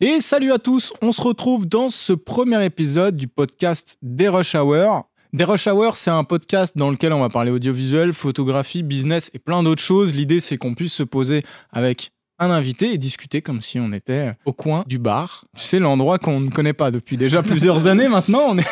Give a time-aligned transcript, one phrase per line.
[0.00, 4.56] Et salut à tous, on se retrouve dans ce premier épisode du podcast Des Rush
[4.56, 5.08] Hour.
[5.32, 9.38] Des Rush Hour, c'est un podcast dans lequel on va parler audiovisuel, photographie, business et
[9.38, 10.16] plein d'autres choses.
[10.16, 12.10] L'idée, c'est qu'on puisse se poser avec
[12.40, 15.44] un invité et discuter comme si on était au coin du bar.
[15.56, 18.42] Tu sais, l'endroit qu'on ne connaît pas depuis déjà plusieurs années maintenant.
[18.48, 18.66] On est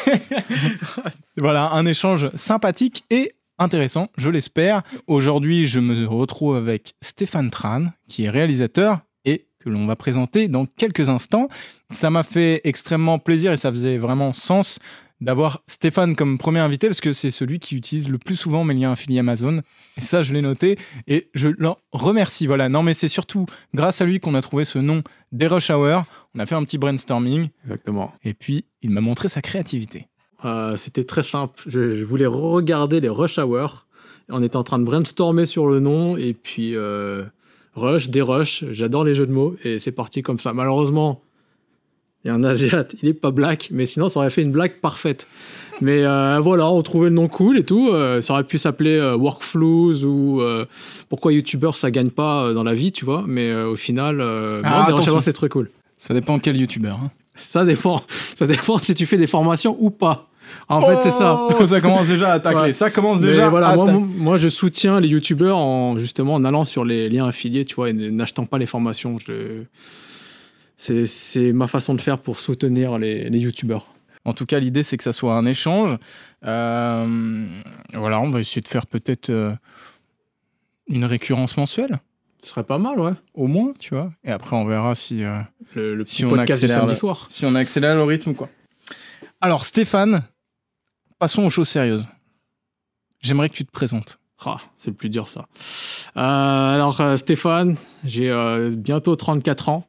[1.36, 4.82] voilà, un échange sympathique et intéressant, je l'espère.
[5.07, 9.02] Aujourd'hui, je me retrouve avec Stéphane Tran, qui est réalisateur
[9.62, 11.48] que l'on va présenter dans quelques instants.
[11.90, 14.79] Ça m'a fait extrêmement plaisir et ça faisait vraiment sens
[15.21, 18.75] d'avoir Stéphane comme premier invité parce que c'est celui qui utilise le plus souvent mes
[18.75, 19.62] liens affiliés Amazon.
[19.96, 22.46] Et ça, je l'ai noté et je l'en remercie.
[22.46, 22.68] Voilà.
[22.68, 26.02] Non, mais c'est surtout grâce à lui qu'on a trouvé ce nom des Rush Hour.
[26.35, 27.49] On a fait un petit brainstorming.
[27.63, 28.13] Exactement.
[28.24, 30.08] Et puis, il m'a montré sa créativité.
[30.44, 31.63] Euh, C'était très simple.
[31.66, 33.86] Je, je voulais regarder les Rush Hour.
[34.28, 37.24] On était en train de brainstormer sur le nom et puis euh,
[37.75, 38.64] Rush, des Rush.
[38.70, 40.53] J'adore les jeux de mots et c'est parti comme ça.
[40.53, 41.22] Malheureusement,
[42.25, 44.53] il y a un Asiate, il est pas black, mais sinon ça aurait fait une
[44.53, 45.27] blague parfaite.
[45.80, 47.91] Mais euh, voilà, on trouvait le nom cool et tout.
[47.92, 50.41] Euh, ça aurait pu s'appeler euh, Workflows ou
[51.08, 53.24] pourquoi YouTuber ça gagne pas dans la vie, tu vois.
[53.27, 54.20] Mais au final,
[54.64, 55.14] Ah, attention.
[55.14, 55.70] Hour, c'est très cool.
[55.98, 56.98] Ça dépend quel youtubeur.
[57.02, 57.11] hein.
[57.36, 58.02] Ça dépend.
[58.36, 60.27] Ça dépend si tu fais des formations ou pas.
[60.69, 61.48] En fait, c'est ça.
[61.58, 62.61] Oh, ça commence déjà à tacler.
[62.62, 62.72] Ouais.
[62.72, 66.84] Ça commence déjà voilà, à moi, je soutiens les youtubeurs en justement en allant sur
[66.84, 69.19] les liens affiliés, tu vois, et n'achetant pas les formations.
[69.19, 69.64] Je-
[70.77, 73.86] C'est ma façon de faire pour soutenir les, les youtubeurs.
[74.25, 75.97] En tout cas, l'idée, c'est que ça soit un échange.
[76.45, 77.45] Euh,
[77.95, 79.53] voilà, on va essayer de faire peut-être euh,
[80.89, 81.98] une récurrence mensuelle,
[82.42, 83.12] Ce serait pas mal, ouais.
[83.34, 84.12] au moins, tu vois.
[84.25, 85.39] Et après, on verra si, euh,
[85.75, 87.27] Le, le petit Si on accélère samedi le- soir.
[87.28, 88.48] si on accélère le rythme quoi.
[89.41, 90.23] Alors, Stéphane,
[91.22, 92.08] passons aux choses sérieuses.
[93.20, 94.18] J'aimerais que tu te présentes.
[94.44, 95.46] Ah, c'est le plus dur, ça.
[96.16, 99.86] Euh, alors, euh, Stéphane, j'ai euh, bientôt 34 ans.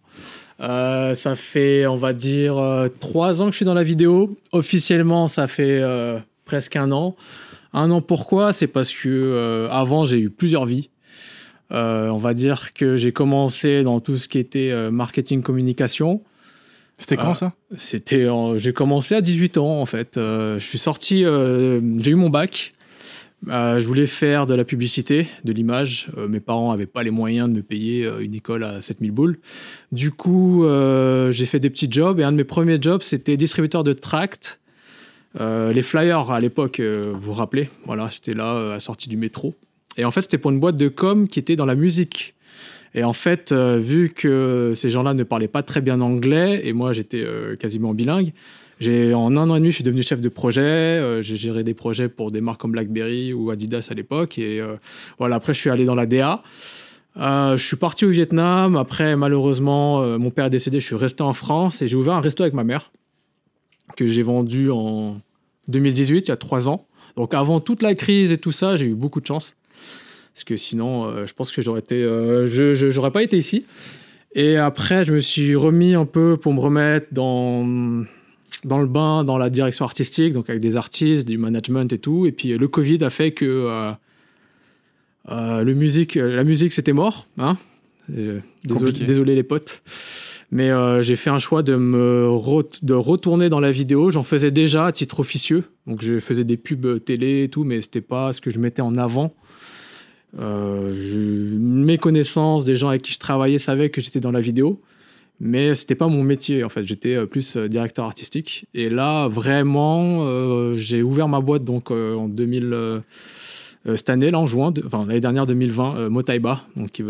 [0.59, 2.61] Euh, ça fait, on va dire,
[2.99, 4.37] trois ans que je suis dans la vidéo.
[4.51, 5.81] Officiellement, ça fait
[6.45, 7.15] presque un an.
[7.73, 8.53] Un an pourquoi?
[8.53, 10.91] C'est parce que avant, j'ai eu plusieurs vies.
[11.71, 16.21] On va dire que j'ai commencé dans tout ce qui était marketing communication.
[16.97, 17.33] C'était quand Ah.
[17.33, 17.53] ça?
[17.77, 20.17] C'était, en- j'ai commencé à 18 ans en fait.
[20.17, 22.73] Euh, je suis sorti, euh, j'ai eu mon bac.
[23.49, 26.07] Euh, je voulais faire de la publicité, de l'image.
[26.17, 29.11] Euh, mes parents n'avaient pas les moyens de me payer euh, une école à 7000
[29.11, 29.37] boules.
[29.91, 30.65] Du coup,
[31.31, 34.59] j'ai fait des petits jobs et un de mes premiers jobs, c'était distributeur de tracts.
[35.39, 37.69] Les flyers à l'époque, vous vous rappelez?
[37.85, 39.55] Voilà, j'étais là à la sortie du métro.
[39.97, 42.35] Et en fait, c'était pour une boîte de com qui était dans la musique.
[42.95, 46.73] Et en fait, euh, vu que ces gens-là ne parlaient pas très bien anglais, et
[46.73, 48.33] moi j'étais euh, quasiment bilingue,
[48.85, 50.61] en un an et demi, je suis devenu chef de projet.
[50.61, 54.37] euh, j'ai géré des projets pour des marques comme BlackBerry ou Adidas à l'époque.
[54.37, 54.61] Et
[55.17, 56.43] voilà, après, je suis allé dans la DA.
[57.15, 58.75] Je suis parti au Vietnam.
[58.75, 60.81] Après, malheureusement, mon père est décédé.
[60.81, 62.91] Je suis resté en France et j'ai ouvert un resto avec ma mère
[63.95, 65.21] que j'ai vendu en
[65.67, 66.85] 2018, il y a trois ans.
[67.15, 69.55] Donc, avant toute la crise et tout ça, j'ai eu beaucoup de chance.
[70.33, 73.37] Parce que sinon, euh, je pense que j'aurais été, euh, je, je- j'aurais pas été
[73.37, 73.65] ici.
[74.35, 78.03] Et après, je me suis remis un peu pour me remettre dans
[78.65, 82.25] dans le bain, dans la direction artistique, donc avec des artistes, du management et tout.
[82.25, 83.91] Et puis euh, le Covid a fait que euh,
[85.29, 87.27] euh, le musique, la musique c'était mort.
[87.37, 87.57] Hein
[88.09, 88.39] Euh,
[89.05, 89.81] désolé, les potes.
[90.51, 90.69] Mais
[91.01, 94.11] j'ai fait un choix de me re- de retourner dans la vidéo.
[94.11, 95.63] J'en faisais déjà à titre officieux.
[95.87, 98.81] Donc je faisais des pubs télé et tout, mais c'était pas ce que je mettais
[98.83, 99.33] en avant.
[100.39, 100.91] Euh,
[101.59, 104.79] mes connaissances, des gens avec qui je travaillais savaient que j'étais dans la vidéo,
[105.39, 106.83] mais c'était pas mon métier en fait.
[106.83, 108.65] J'étais euh, plus euh, directeur artistique.
[108.73, 112.73] Et là, vraiment, j'ai ouvert ma boîte donc en 2000.
[112.73, 112.99] euh,
[113.85, 117.01] euh, cette année, là, en juin, enfin l'année dernière 2020, euh, Motaiba, donc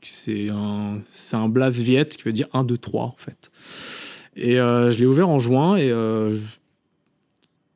[0.00, 3.50] c'est un, c'est un viet qui veut dire 1, 2, 3 en fait.
[4.34, 6.34] Et je l'ai ouvert en juin et je-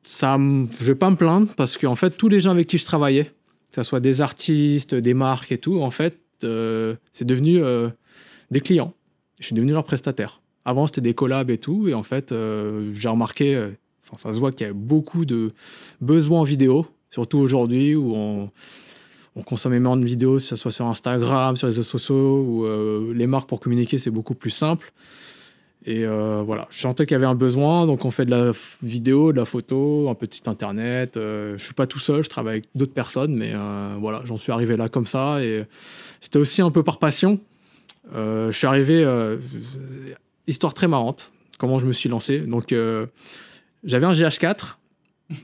[0.03, 2.85] ça, je vais pas me plaindre parce qu'en fait tous les gens avec qui je
[2.85, 3.31] travaillais,
[3.71, 7.89] que ce soit des artistes, des marques et tout, en fait, euh, c'est devenu euh,
[8.51, 8.93] des clients.
[9.39, 10.41] Je suis devenu leur prestataire.
[10.65, 13.57] Avant, c'était des collabs et tout, et en fait, euh, j'ai remarqué,
[14.03, 15.53] enfin, ça se voit qu'il y a beaucoup de
[16.01, 18.51] besoins en vidéo, surtout aujourd'hui où on,
[19.35, 23.13] on consomme énormément de vidéos, que ce soit sur Instagram, sur les réseaux sociaux, où
[23.13, 24.91] les marques pour communiquer, c'est beaucoup plus simple.
[25.89, 28.51] Et euh, voilà, je sentais qu'il y avait un besoin, donc on fait de la
[28.83, 31.17] vidéo, de la photo, un petit internet.
[31.17, 34.37] Euh, je suis pas tout seul, je travaille avec d'autres personnes, mais euh, voilà, j'en
[34.37, 35.41] suis arrivé là comme ça.
[35.41, 35.65] Et
[36.21, 37.39] c'était aussi un peu par passion.
[38.13, 39.03] Euh, je suis arrivé,
[40.45, 42.37] histoire très marrante, comment je me suis lancé.
[42.37, 42.71] Donc
[43.83, 44.75] j'avais un GH4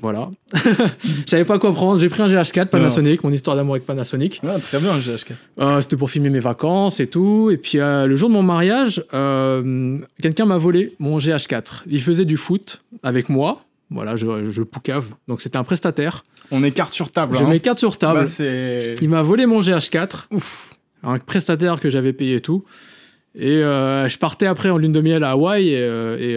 [0.01, 0.31] Voilà.
[1.03, 1.99] Je savais pas quoi prendre.
[1.99, 4.41] J'ai pris un GH4 Panasonic, mon histoire d'amour avec Panasonic.
[4.45, 5.33] Ah, très bien, le GH4.
[5.59, 7.51] Euh, C'était pour filmer mes vacances et tout.
[7.51, 11.83] Et puis euh, le jour de mon mariage, euh, quelqu'un m'a volé mon GH4.
[11.87, 13.63] Il faisait du foot avec moi.
[13.91, 15.05] Voilà, je, je poucave.
[15.27, 16.25] Donc c'était un prestataire.
[16.49, 17.37] On est carte sur table.
[17.37, 17.49] Je hein.
[17.49, 18.25] mets carte sur table.
[18.25, 18.45] Bah.
[19.01, 20.25] Il m'a volé mon GH4.
[20.31, 20.73] Ouf.
[21.03, 22.65] Un prestataire que j'avais payé et tout.
[23.37, 26.33] Et je partais après en lune de miel à Hawaï et, et,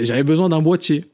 [0.00, 1.04] et j'avais besoin d'un boîtier.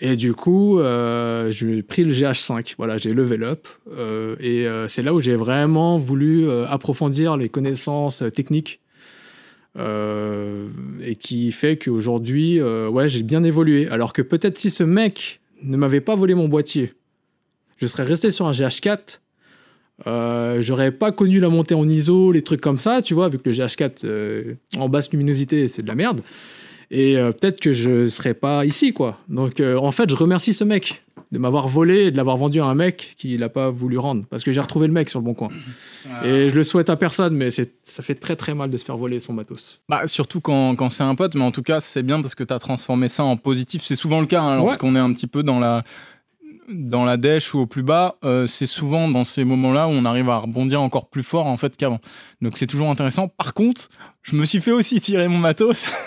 [0.00, 2.74] Et du coup, euh, j'ai pris le GH5.
[2.76, 3.66] Voilà, j'ai level up.
[3.90, 8.80] Euh, et euh, c'est là où j'ai vraiment voulu approfondir les connaissances techniques.
[9.78, 13.88] Et qui fait qu'aujourd'hui, ouais, j'ai bien évolué.
[13.88, 16.94] Alors que peut-être si ce mec ne m'avait pas volé mon boîtier,
[17.76, 19.20] je serais resté sur un GH4.
[20.06, 23.38] Euh, j'aurais pas connu la montée en ISO, les trucs comme ça, tu vois, vu
[23.38, 26.20] que le GH4 euh, en basse luminosité, c'est de la merde.
[26.90, 29.18] Et euh, peut-être que je serais pas ici, quoi.
[29.28, 31.02] Donc, euh, en fait, je remercie ce mec
[31.32, 34.24] de m'avoir volé et de l'avoir vendu à un mec qui l'a pas voulu rendre.
[34.30, 35.48] Parce que j'ai retrouvé le mec sur le bon coin.
[36.24, 38.84] Et je le souhaite à personne, mais c'est- ça fait très très mal de se
[38.84, 39.80] faire voler son matos.
[39.88, 42.44] Bah, surtout quand, quand c'est un pote, mais en tout cas, c'est bien parce que
[42.44, 43.82] tu as transformé ça en positif.
[43.84, 44.66] C'est souvent le cas hein, Ouais.
[44.66, 45.82] lorsqu'on est un petit peu dans la,
[46.68, 48.14] dans la dèche ou au plus bas.
[48.24, 51.56] euh, c'est souvent dans ces moments-là où on arrive à rebondir encore plus fort en
[51.56, 51.98] fait qu'avant.
[52.40, 53.26] Donc c'est toujours intéressant.
[53.26, 53.88] Par contre,
[54.22, 55.88] je me suis fait aussi tirer mon matos.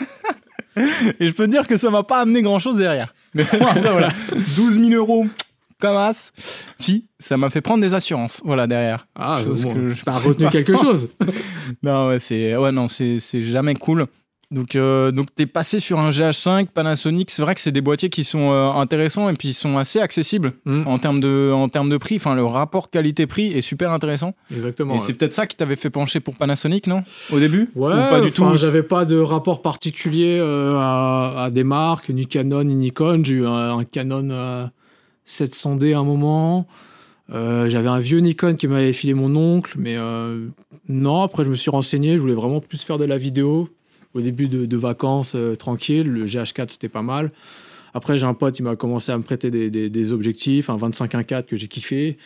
[1.19, 3.13] Et je peux te dire que ça m'a pas amené grand-chose derrière.
[3.33, 4.10] Mais bon, après, voilà,
[4.56, 5.27] 12 000 euros,
[5.80, 6.31] comme as.
[6.77, 9.07] Si, ça m'a fait prendre des assurances, voilà, derrière.
[9.16, 11.10] Ah, Chose bon, que je t'as retenu quelque chose.
[11.83, 14.07] Non, ouais, c'est ouais, non, c'est c'est jamais cool.
[14.51, 17.29] Donc, euh, donc t'es passé sur un GH5 Panasonic.
[17.29, 19.99] C'est vrai que c'est des boîtiers qui sont euh, intéressants et puis ils sont assez
[19.99, 20.87] accessibles Mm.
[20.87, 22.15] en termes de en termes de prix.
[22.15, 24.33] Enfin, le rapport qualité-prix est super intéressant.
[24.51, 24.95] Exactement.
[24.95, 25.03] et ouais.
[25.05, 27.03] c'est peut-être ça qui t'avait fait pencher pour Panasonic, non?
[27.31, 27.69] Au début?
[27.75, 28.57] Ouais, Ou pas du tout?
[28.57, 33.21] J'avais pas de rapport particulier euh, à, à des marques, ni Canon ni Nikon.
[33.23, 34.65] J'ai eu un, un Canon euh,
[35.27, 36.67] 700D à un moment.
[37.31, 40.47] Euh, j'avais un vieux Nikon qui m'avait filé mon oncle, mais euh,
[40.87, 41.21] non.
[41.21, 42.15] Après, je me suis renseigné.
[42.15, 43.69] Je voulais vraiment plus faire de la vidéo.
[44.15, 46.07] Au début de, de vacances, euh, tranquille.
[46.07, 47.31] Le GH4, c'était pas mal.
[47.94, 50.77] Après, j'ai un pote, il m'a commencé à me prêter des, des- des objectifs, un
[50.77, 52.17] 25 1.4 que j'ai kiffé.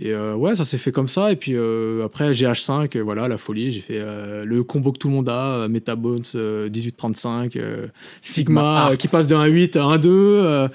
[0.00, 1.32] Et euh, ouais, ça s'est fait comme ça.
[1.32, 3.72] Et puis euh, après, GH5, euh, voilà, la folie.
[3.72, 4.00] J'ai fait
[4.44, 7.86] le combo que tout le monde a, Metabones euh, 1835, euh,
[8.22, 10.06] Sigma qui passe de 1.8 à 1.2.
[10.06, 10.68] euh,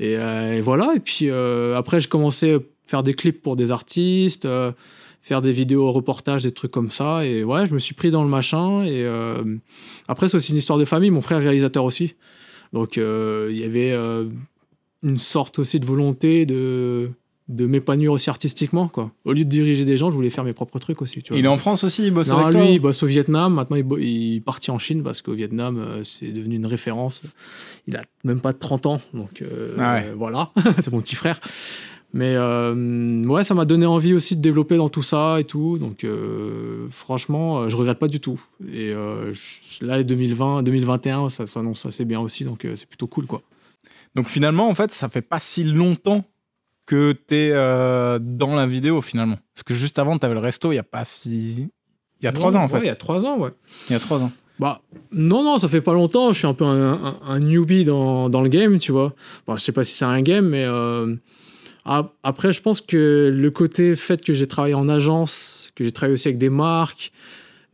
[0.00, 0.92] et, et voilà.
[0.96, 4.46] Et puis après, j'ai commencé à faire des clips pour des artistes,
[5.22, 7.24] faire des vidéos reportages, des trucs comme ça.
[7.24, 8.84] Et ouais, je me suis pris dans le machin.
[8.84, 9.42] Et euh,
[10.08, 11.10] après, c'est aussi une histoire de famille.
[11.10, 12.14] Mon frère est réalisateur aussi.
[12.72, 14.24] Donc euh, il y avait euh,
[15.02, 17.10] une sorte aussi de volonté de
[17.48, 19.10] de m'épanouir aussi artistiquement quoi.
[19.24, 21.22] Au lieu de diriger des gens, je voulais faire mes propres trucs aussi.
[21.22, 21.38] Tu vois.
[21.38, 23.52] Il est en France aussi, il bosse Non, avec lui, toi il bosse au Vietnam.
[23.52, 27.20] Maintenant, il, il est parti en Chine parce qu'au Vietnam, c'est devenu une référence.
[27.88, 29.00] Il a même pas de 30 ans.
[29.12, 29.44] Donc,
[29.76, 30.12] Ah ouais.
[30.14, 30.50] voilà.
[30.80, 31.40] c'est mon petit frère.
[32.14, 35.78] Mais euh, ouais, ça m'a donné envie aussi de développer dans tout ça et tout.
[35.78, 38.38] Donc, euh, franchement, euh, je regrette pas du tout.
[38.70, 42.44] Et euh, je- là, 2020, 2021, ça s'annonce assez bien aussi.
[42.44, 43.40] Donc, c'est plutôt cool, quoi.
[44.14, 46.24] Donc finalement, en fait, ça fait pas si longtemps
[46.84, 49.38] que t'es euh, dans la vidéo finalement.
[49.54, 51.68] Parce que juste avant, t'avais le resto, il y a pas si.
[52.20, 52.80] Il y a trois ans en fait.
[52.80, 53.50] Il y a trois ans, ouais.
[53.88, 54.30] Il y a trois ans.
[54.58, 54.82] Bah,
[55.12, 56.30] non, non, ça fait pas longtemps.
[56.32, 59.14] Je suis un peu un, un- un newbie dans, dans le game, tu vois.
[59.46, 60.66] Bon, je sais pas si c'est un game, mais
[61.84, 66.14] après, je pense que le côté fait que j'ai travaillé en agence, que j'ai travaillé
[66.14, 67.12] aussi avec des marques,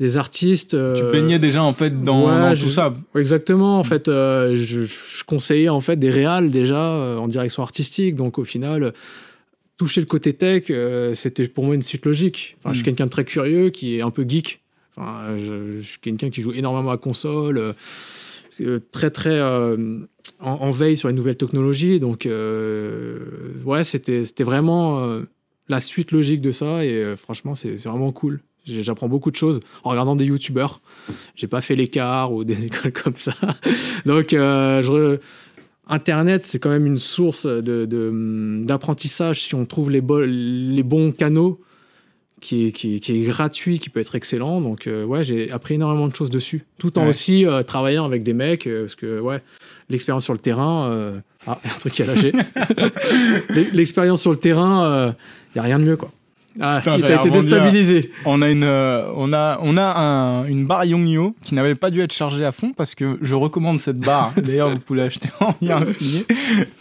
[0.01, 0.71] des artistes.
[0.71, 2.95] Tu euh, baignais déjà en fait dans, ouais, dans je- tout ça.
[3.17, 3.79] Exactement.
[3.79, 8.15] En fait, euh, je, je conseillais en fait des réals déjà euh, en direction artistique.
[8.15, 8.93] Donc, au final,
[9.77, 10.65] toucher le côté tech,
[11.15, 12.57] c'était pour moi une suite logique.
[12.61, 12.85] Enfin, Je suis Mm.
[12.87, 14.61] quelqu'un de très curieux qui est un peu geek.
[14.97, 17.75] Enfin, je, je suis quelqu'un qui joue énormément à console,
[18.93, 19.99] très très euh,
[20.41, 22.01] en, veille sur les nouvelles technologies.
[22.01, 23.19] Donc, euh,
[23.65, 25.23] ouais, c'était vraiment euh,
[25.69, 26.85] la suite logique de ça.
[26.85, 28.41] Et euh, franchement, c'est vraiment cool.
[28.65, 30.83] J'apprends beaucoup de choses en regardant des youtubeurs.
[31.35, 33.33] J'ai pas fait l'écart ou des écoles comme ça.
[34.05, 35.19] Donc, euh, je
[35.91, 40.83] Internet, c'est quand même une source de- de- d'apprentissage si on trouve les, bo- les
[40.83, 41.59] bons canaux,
[42.41, 44.61] qui est, qui, est- qui est gratuit, qui peut être excellent.
[44.61, 46.65] Donc, euh, ouais, j'ai appris énormément de choses dessus.
[46.79, 47.09] Tout en Ouais.
[47.09, 49.43] aussi euh, travaillant avec des mecs, euh, parce que, ouais,
[49.91, 50.91] l'expérience sur le terrain.
[50.91, 52.33] euh, Ah, il y a un truc qui a lâché.
[53.51, 55.15] L'e- l'expérience sur le terrain,
[55.55, 56.11] il n'y a rien de mieux, quoi.
[56.61, 58.11] Ah, Putain, a été déstabilisé.
[58.25, 61.91] On a une, euh, on a, on a un- une barre Yongyo qui n'avait pas
[61.91, 64.33] dû être chargée à fond parce que je recommande cette barre.
[64.43, 66.27] D'ailleurs, vous pouvez l'acheter en lien affilié.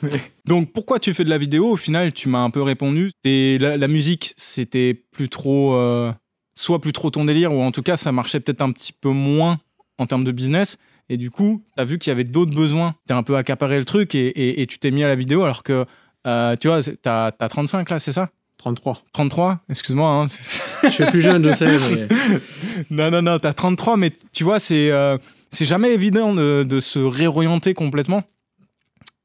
[0.02, 0.10] Mais-
[0.46, 1.72] Donc, pourquoi tu fais de la vidéo?
[1.72, 3.12] Au final, tu m'as un peu répondu.
[3.26, 6.12] La, la musique, c'était plus trop, euh,
[6.56, 9.10] soit plus trop ton délire, ou en tout cas, ça marchait peut-être un petit peu
[9.10, 9.60] moins
[10.00, 10.78] en termes de business.
[11.10, 12.96] Et du coup, tu as vu qu'il y avait d'autres besoins.
[13.08, 15.86] Tu un peu accaparé le truc et, tu t'es mis à la vidéo alors que,
[16.26, 18.30] euh, tu vois, tu as, 35 là, c'est ça?
[18.58, 19.02] 33.
[19.14, 20.10] 33 Excuse-moi.
[20.10, 20.28] Hein.
[20.84, 21.78] je suis plus jeune, je sais.
[21.92, 22.08] Mais...
[22.90, 25.18] non, non, non, tu as 33, mais tu vois, c'est euh,
[25.52, 28.24] c'est jamais évident de, de se réorienter complètement.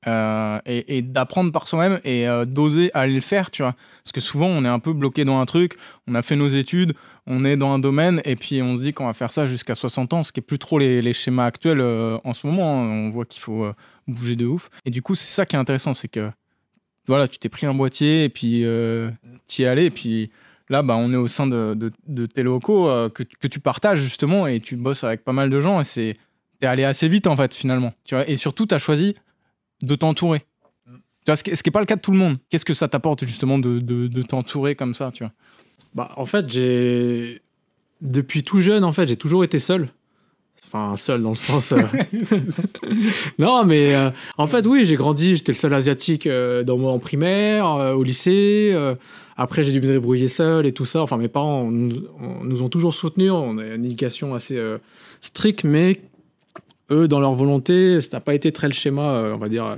[0.09, 3.77] Euh, et, d'apprendre par soi-même et euh, d'oser aller le faire, tu vois.
[4.03, 5.77] Parce que souvent, on est un peu bloqué dans un truc,
[6.09, 6.95] on a fait nos études,
[7.29, 9.77] on est dans un domaine, et puis on se dit qu'on va faire ça jusqu'à
[9.77, 12.83] 60 ans, ce qui est plus trop les, schémas actuels euh, en ce moment.
[12.83, 12.89] Hein.
[12.89, 13.71] On voit qu'il faut
[14.09, 14.71] bouger de ouf.
[14.85, 16.33] Et du coup, c'est ça qui est intéressant, c'est que
[17.07, 18.65] voilà, tu t'es pris un boîtier, et puis
[19.49, 20.31] tu y es allé, et puis
[20.69, 21.93] là, bah, on est au sein de,
[22.27, 25.81] tes locaux que, que, tu partages justement, et tu bosses avec pas mal de gens,
[25.81, 26.15] et c'est.
[26.61, 28.29] T'es allé assez vite en fait finalement, tu vois.
[28.29, 29.17] Et surtout, tu as choisi
[29.83, 30.45] de t'entourer.
[31.25, 32.37] Tu vois, ce qui n'est pas le cas de tout le monde.
[32.51, 35.33] Qu'est-ce que ça t'apporte justement de, de, t'entourer comme ça, tu vois?
[35.95, 37.43] Bah, en fait, j'ai
[38.01, 39.89] depuis tout jeune, en fait, j'ai toujours été seul.
[40.75, 41.73] Enfin, seul dans le sens.
[41.73, 41.83] Euh,
[43.39, 45.37] non, mais euh, en fait, oui, j'ai grandi.
[45.37, 48.75] J'étais le seul asiatique euh, dans en primaire, au lycée.
[49.37, 51.03] après, j'ai dû me débrouiller seul et tout ça.
[51.03, 53.33] Enfin, mes parents nous, ont toujours soutenus.
[53.33, 54.59] On a une éducation assez
[55.21, 56.01] stricte, mais
[56.91, 59.77] eux, dans leur volonté, ça n'a pas été très le schéma, on va dire,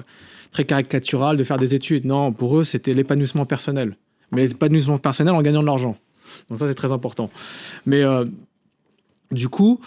[0.52, 2.04] très caricatural de faire des études.
[2.04, 3.96] Non, pour eux, c'était l'épanouissement personnel.
[4.30, 5.96] Mais l'épanouissement personnel en gagnant de l'argent.
[6.48, 7.30] Donc ça, c'est très important.
[7.84, 8.04] Mais
[9.32, 9.80] du coup,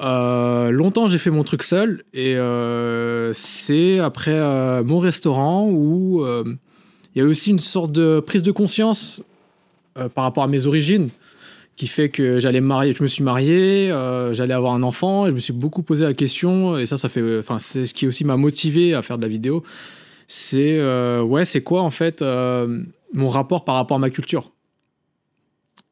[0.00, 2.02] euh, longtemps, j'ai fait mon truc seul.
[2.14, 2.36] Et
[3.34, 6.24] c'est après mon restaurant où
[7.14, 9.22] il y a aussi une sorte de prise de conscience
[10.14, 11.10] par rapport à mes origines
[11.80, 15.30] qui fait que j'allais marier, je me suis marié, euh, j'allais avoir un enfant, et
[15.30, 18.06] je me suis beaucoup posé la question, et ça, ça fait, enfin, c'est ce qui
[18.06, 19.64] aussi m'a motivé à faire de la vidéo.
[20.28, 24.52] C'est, euh, ouais, c'est quoi en fait euh, mon rapport par rapport à ma culture?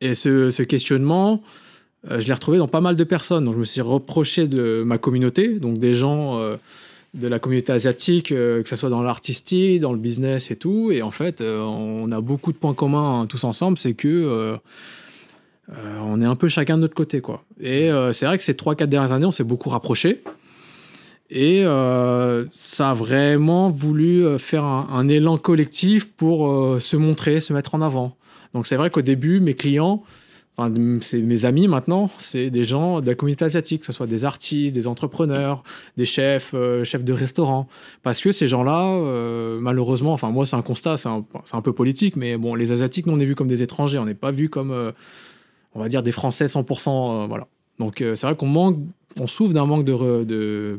[0.02, 1.42] Et ce, questionnement,
[2.04, 3.44] je l'ai retrouvé dans pas mal de personnes.
[3.44, 6.40] Donc, je me suis reproché de ma communauté, donc des gens
[7.14, 10.90] de la communauté asiatique, que ce soit dans l'artistique, dans le business et tout.
[10.92, 14.58] Et en fait, on a beaucoup de points communs hein, tous ensemble, c'est que
[15.70, 17.42] euh, on est un peu chacun de notre côté, quoi.
[17.60, 20.22] Et euh, c'est vrai que ces 3-4 dernières années, on s'est beaucoup rapprochés.
[21.30, 27.74] Et euh, ça a vraiment voulu faire un, élan collectif pour se montrer, se mettre
[27.74, 28.16] en avant.
[28.54, 30.02] Donc c'est vrai qu'au début, mes clients,
[30.58, 34.24] enfin mes amis maintenant, c'est des gens de la communauté asiatique, que ce soit des
[34.24, 35.62] artistes, des entrepreneurs,
[35.96, 37.68] des chefs, chefs de restaurants.
[38.02, 42.16] Parce que ces gens-là, malheureusement, enfin moi c'est un constat, c'est un, un, peu politique,
[42.16, 44.50] mais bon, les Asiatiques, nous on est vus comme des étrangers, on n'est pas vus
[44.50, 44.92] comme
[45.74, 46.88] on va dire, des Français 100%.
[47.22, 47.46] Euh, voilà.
[47.78, 48.78] Donc euh, c'est vrai qu'on manque,
[49.18, 50.78] on souffre d'un manque de,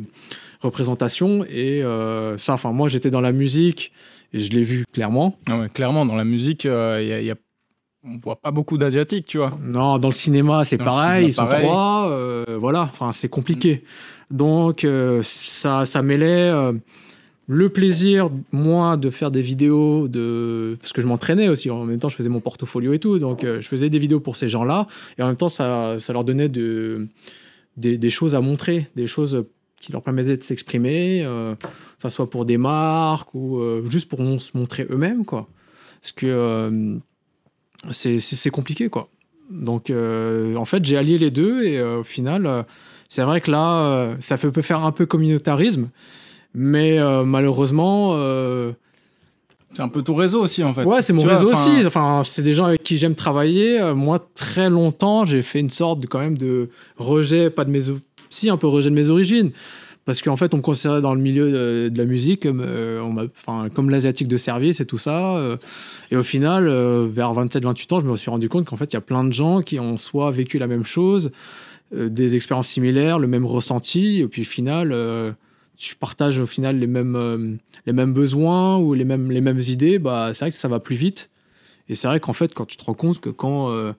[0.61, 1.45] représentation.
[1.45, 3.93] Et euh, ça, enfin, moi j'étais dans la musique
[4.33, 5.37] et je l'ai vu clairement.
[5.49, 7.35] Ah clairement, dans la musique, il y a,
[8.03, 9.51] on voit pas beaucoup d'asiatiques, tu vois.
[9.61, 13.83] Non, dans le cinéma, c'est pareil, ils sont trois, voilà, enfin, c'est compliqué.
[14.31, 14.37] Mm.
[14.37, 14.87] Donc,
[15.21, 16.51] ça, ça mêlait
[17.49, 20.77] le plaisir, moi, de faire des vidéos, de...
[20.79, 23.43] parce que je m'entraînais aussi, en même temps je faisais mon portfolio et tout, donc
[23.43, 24.85] euh, je faisais des vidéos pour ces gens-là,
[25.17, 27.07] et en même temps ça, ça leur donnait de...
[27.75, 29.45] des, choses à montrer, des choses
[29.81, 34.09] qui leur permettaient de s'exprimer, euh, que ça soit pour des marques ou euh, juste
[34.09, 35.47] pour se montrer eux-mêmes, quoi.
[36.01, 36.99] Parce que
[37.91, 39.09] c'est compliqué, quoi.
[39.49, 42.65] Donc en fait j'ai allié les deux, et au final,
[43.07, 45.89] c'est vrai que là, ça fait, peut faire un peu communautarisme,
[46.53, 48.13] mais euh, malheureusement.
[48.15, 48.71] Euh,
[49.73, 50.83] c'est un peu ton réseau aussi, en fait.
[50.83, 51.85] Ouais, c'est mon réseau aussi.
[51.85, 53.79] Enfin, c'est des gens avec qui j'aime travailler.
[53.79, 57.69] Euh, moi, très longtemps, j'ai fait une sorte de, quand même de rejet, pas de
[57.69, 57.81] mes.
[58.31, 59.51] Si, un peu rejet de mes origines.
[60.09, 62.65] Parce qu'en fait, on me considérait dans le milieu de, la musique comme,
[63.35, 65.39] enfin, comme l'asiatique de service et tout ça.
[66.09, 66.67] et au final,
[67.05, 69.31] vers 27-28 ans, je me suis rendu compte qu'en fait, il y a plein de
[69.31, 71.29] gens qui ont soit vécu la même chose,
[71.95, 74.21] des expériences similaires, le même ressenti.
[74.21, 75.35] Et puis au final
[75.79, 79.61] tu partages au final les mêmes, euh, les mêmes besoins ou les mêmes, les mêmes
[79.61, 81.29] idées, bah, c'est vrai que ça va plus vite.
[81.87, 83.93] Et c'est vrai qu'en fait, quand tu te rends compte que quand euh,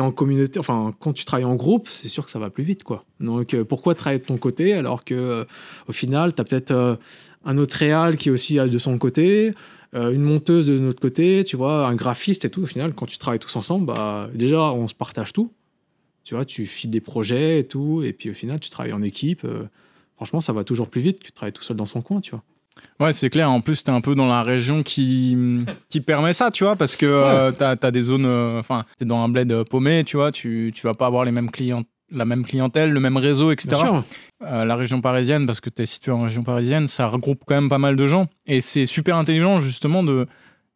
[0.00, 2.84] en communauté, enfin, quand tu travailles en groupe, c'est sûr que ça va plus vite,
[2.84, 3.04] quoi.
[3.20, 5.46] Donc, euh, pourquoi travailler de ton côté alors que
[5.88, 6.98] au final, tu as peut-être
[7.44, 9.52] un autre réal qui aussi de son côté,
[9.94, 12.62] une monteuse de notre côté, tu vois, un graphiste et tout.
[12.62, 15.50] Au final, quand tu travailles tous ensemble, bah, déjà, on se partage tout.
[16.24, 19.02] Tu vois, tu files des projets et tout, et puis au final, tu travailles en
[19.02, 19.46] équipe
[20.18, 22.32] franchement, ça va toujours plus vite que tu travailles tout seul dans son coin, tu
[22.32, 22.42] vois.
[23.00, 23.50] Ouais, c'est clair.
[23.50, 25.36] En plus, tu es un peu dans la région qui,
[25.90, 28.26] qui permet ça, tu vois, parce que euh, tu as, des zones.
[28.26, 31.24] Euh, enfin, tu es dans un bled paumé, tu vois, tu, tu vas pas avoir
[31.24, 33.82] les mêmes clients la même clientèle, le même réseau, etc.
[34.42, 37.54] Euh, la région parisienne, parce que tu es situé en région parisienne, ça regroupe quand
[37.54, 38.28] même pas mal de gens.
[38.46, 40.24] Et c'est super intelligent, justement, de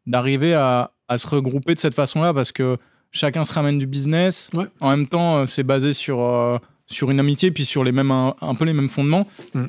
[0.06, 2.76] d'arriver à, à, se regrouper de cette façon-là, parce que
[3.12, 4.50] chacun se ramène du business.
[4.80, 8.54] En même temps, c'est basé sur sur une amitié, puis sur les mêmes, un, un
[8.54, 9.26] peu les mêmes fondements.
[9.54, 9.64] Mm.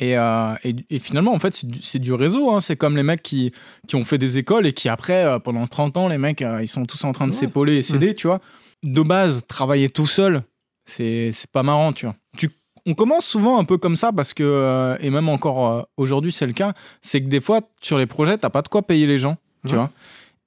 [0.00, 2.50] Et, euh, et, et finalement, en fait, c'est du, réseau.
[2.50, 2.60] hein.
[2.60, 3.52] C'est comme les mecs qui,
[3.86, 6.62] qui ont fait des écoles et qui, après, euh, pendant 30 ans, les mecs, euh,
[6.62, 7.38] ils sont tous en train de Ouais.
[7.38, 8.40] s'épauler et s'aider, tu vois.
[8.82, 10.42] De base, travailler tout seul,
[10.86, 12.16] c'est pas marrant, tu vois.
[12.36, 12.48] Tu,
[12.86, 16.52] on commence souvent un peu comme ça parce que, et même encore aujourd'hui, c'est le
[16.52, 19.36] cas, c'est que des fois, sur les projets, t'as pas de quoi payer les gens,
[19.68, 19.90] tu vois.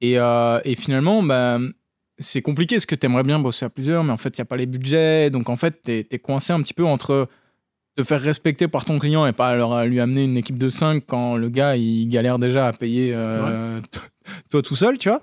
[0.01, 1.59] Et, et finalement, bah,
[2.17, 4.45] c'est compliqué parce que t'aimerais bien bosser à plusieurs, mais en fait, il n'y a
[4.45, 5.29] pas les budgets.
[5.29, 7.29] Donc, en fait, t'es es coincé un petit peu entre
[7.95, 11.03] te faire respecter par ton client et pas alors lui amener une équipe de 5
[11.07, 13.79] quand le gars, il galère déjà à payer euh,
[14.49, 15.21] toi tout seul, tu vois.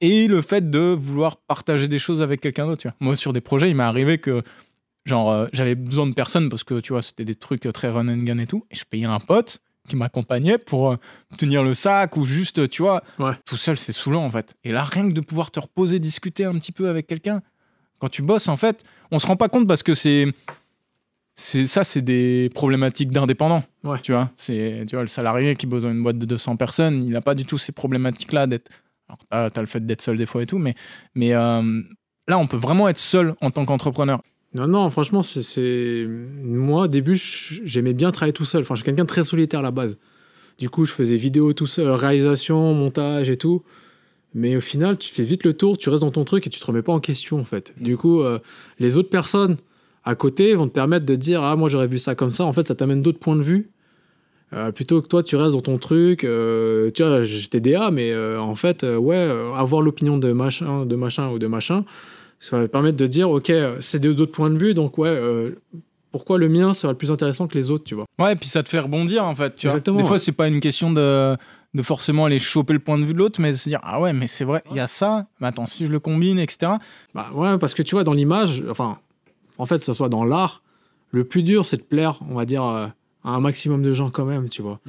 [0.00, 2.96] Et le fait de vouloir partager des choses avec quelqu'un d'autre, tu vois.
[3.00, 4.42] Moi, sur des projets, il m'est arrivé que,
[5.06, 8.08] genre, euh, j'avais besoin de personnes parce que, tu vois, c'était des trucs très run
[8.08, 8.66] and gun et tout.
[8.70, 10.96] Et je payais un pote qui m'accompagnait pour euh,
[11.38, 13.32] tenir le sac ou juste, tu vois, Ouais.
[13.46, 14.54] tout seul, c'est saoulant, en fait.
[14.64, 17.40] Et là, rien que de pouvoir te reposer, discuter un petit peu avec quelqu'un,
[17.98, 20.26] quand tu bosses, en fait, on se rend pas compte parce que c'est.
[21.36, 23.64] C'est ça, c'est des problématiques d'indépendants.
[23.82, 23.98] Ouais.
[24.02, 27.02] Tu vois, c'est tu vois le salarié qui bosse dans une boîte de 200 personnes,
[27.02, 28.70] il n'a pas du tout ces problématiques-là d'être.
[29.30, 30.74] Alors, t'as, le fait d'être seul des fois et tout, mais,
[31.14, 31.82] mais euh,
[32.26, 34.22] là, on peut vraiment être seul en tant qu'entrepreneur.
[34.54, 36.06] Non, non, franchement, c'est-.
[36.08, 38.62] Moi, au début, j'aimais bien travailler tout seul.
[38.62, 39.98] Enfin, je suis quelqu'un de très solitaire à la base.
[40.58, 43.62] Du coup, je faisais vidéo tout seul, réalisation, montage et tout.
[44.32, 46.60] Mais au final, tu fais vite le tour, tu restes dans ton truc et tu
[46.60, 47.72] te remets pas en question, en fait.
[47.80, 48.38] Du coup, euh,
[48.78, 49.56] les autres personnes
[50.04, 52.44] à côté vont te permettre de dire Ah, moi, j'aurais vu ça comme ça.
[52.44, 53.70] En fait, ça t'amène d'autres points de vue.
[54.52, 56.22] Euh, plutôt que toi, tu restes dans ton truc.
[56.24, 59.16] euh, tu vois, j'étais DA, mais euh, en fait, ouais,
[59.56, 61.84] avoir l'opinion de machin, de machin ou de machin,
[62.38, 65.18] ça va permettre de dire, ok, c'est d'autres points de vue, donc ouais,
[66.12, 68.04] pourquoi le mien sera le plus intéressant que les autres, tu vois?
[68.20, 69.56] Ouais, et puis ça te fait rebondir, en fait.
[69.56, 69.72] Tu vois.
[69.74, 70.18] Exactement, Des fois, ouais.
[70.18, 71.36] c'est pas une question de,
[71.74, 74.00] de forcément aller choper le point de vue de l'autre, mais de se dire Ah
[74.00, 76.72] ouais, mais c'est vrai, il y a ça, mais attends, si je le combine, etc.
[77.14, 78.98] Bah ouais, parce que tu vois, dans l'image, enfin,
[79.58, 80.62] en fait, que ça soit dans l'art,
[81.10, 82.86] le plus dur, c'est de plaire, on va dire, euh,
[83.24, 84.80] à un maximum de gens quand même, tu vois.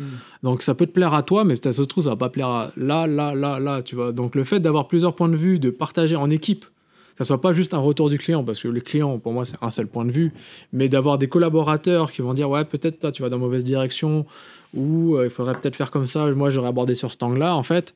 [0.44, 2.30] Donc ça peut te plaire à toi, mais peut-être ça se trouve, ça va pas
[2.30, 4.12] plaire à là, là, là, là, tu vois.
[4.12, 7.40] Donc le fait d'avoir plusieurs points de vue, de partager en équipe, que ça soit
[7.40, 9.88] pas juste un retour du client, parce que le client, pour moi, c'est un seul
[9.88, 10.34] point de vue,
[10.74, 13.64] mais d'avoir des collaborateurs qui vont dire, ouais, peut-être toi, tu vas dans la mauvaise
[13.64, 14.26] direction,
[14.74, 17.64] ou euh, il faudrait peut-être faire comme ça, moi, j'aurais abordé sur cet angle-là, en
[17.64, 17.96] fait,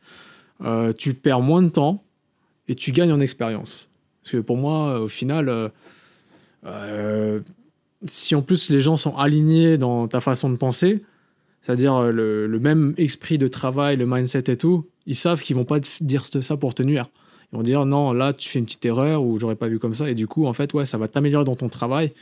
[0.63, 2.01] euh, tu perds moins de temps
[2.69, 3.89] et tu gagnes en expérience.
[4.23, 5.71] Parce que pour moi, euh, au final,
[6.65, 7.39] euh,
[8.05, 11.03] si en plus les gens sont alignés dans ta façon de penser,
[11.61, 15.65] c'est-à-dire euh, le, même esprit de travail, le mindset et tout, ils savent qu'ils vont
[15.65, 17.09] pas dire ça pour te nuire.
[17.51, 19.95] Ils vont dire non, là tu fais une petite erreur ou j'aurais pas vu comme
[19.95, 20.09] ça.
[20.09, 22.13] Et du coup, en fait, ouais, ça va t'améliorer dans ton travail.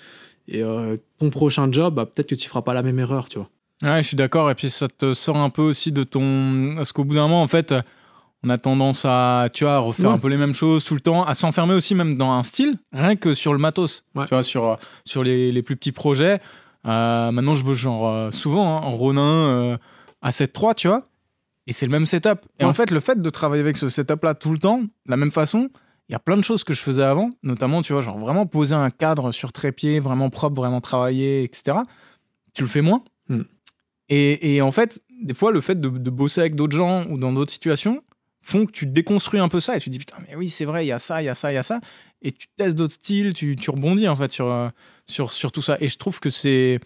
[0.47, 3.37] Et euh, ton prochain job, bah, peut-être que tu feras pas la même erreur, tu
[3.37, 3.49] vois.
[3.83, 4.49] Ouais, je suis d'accord.
[4.49, 6.75] Et puis ça te sort un peu aussi de ton.
[6.75, 7.75] Parce qu'au bout d'un moment, en fait,
[8.47, 10.15] on a tendance à, tu vois, à refaire Ouais.
[10.15, 12.77] un peu les mêmes choses tout le temps, à s'enfermer aussi même dans un style,
[12.93, 14.05] rien que sur le matos.
[14.15, 14.23] Ouais.
[14.25, 16.39] Tu vois, sur, sur les, les plus petits projets.
[16.87, 19.77] Euh, maintenant, je bosse genre euh, souvent hein, en Ronin euh,
[20.21, 21.03] à 7.3, tu vois.
[21.65, 22.39] Et c'est le même setup.
[22.59, 25.17] Et en fait, le fait de travailler avec ce setup-là tout le temps, de la
[25.17, 25.69] même façon,
[26.07, 28.45] il y a plein de choses que je faisais avant, notamment, tu vois, genre vraiment
[28.45, 31.79] poser un cadre sur trépied, vraiment propre, vraiment travaillé, etc.
[32.53, 33.03] Tu le fais moins.
[33.27, 33.41] Hmm.
[34.07, 37.17] Et, et en fait, des fois, le fait de, de bosser avec d'autres gens ou
[37.17, 38.01] dans d'autres situations
[38.47, 40.65] font que tu déconstruis un peu ça et tu te dis putain, mais oui, c'est
[40.65, 41.79] vrai, il y a ça, il y a ça, il y a ça.
[42.21, 44.69] Et tu testes d'autres styles, tu, tu rebondis en fait sur, euh,
[45.05, 45.77] sur, sur tout ça.
[45.81, 46.79] Et je trouve que c'est.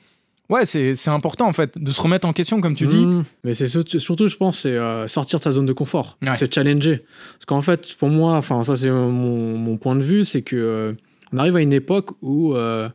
[0.49, 3.05] Ouais, c'est important en fait de se remettre en question, comme tu dis.
[3.05, 3.23] Mmh.
[3.45, 6.35] Mais c'est surtout, surtout, je pense, c'est euh, sortir de sa zone de confort, Ouais.
[6.35, 7.05] c'est challenger.
[7.33, 10.57] Parce qu'en fait, pour moi, enfin ça c'est mon, mon point de vue, c'est que
[10.57, 10.93] euh,
[11.31, 12.89] on arrive à une époque où euh,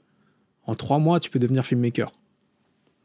[0.66, 2.12] en trois mois tu peux devenir filmmaker.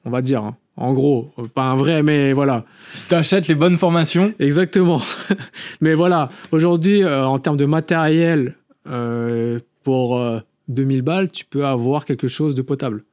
[0.03, 0.57] On va dire, hein.
[0.77, 2.65] En gros, euh, pas un vrai, mais voilà.
[2.89, 5.01] Si tu achètes les bonnes formations, Exactement.
[5.81, 8.55] mais voilà, aujourd'hui, euh, en termes de matériel,
[8.87, 13.03] euh, pour euh, 2000 balles, tu peux avoir quelque chose de potable.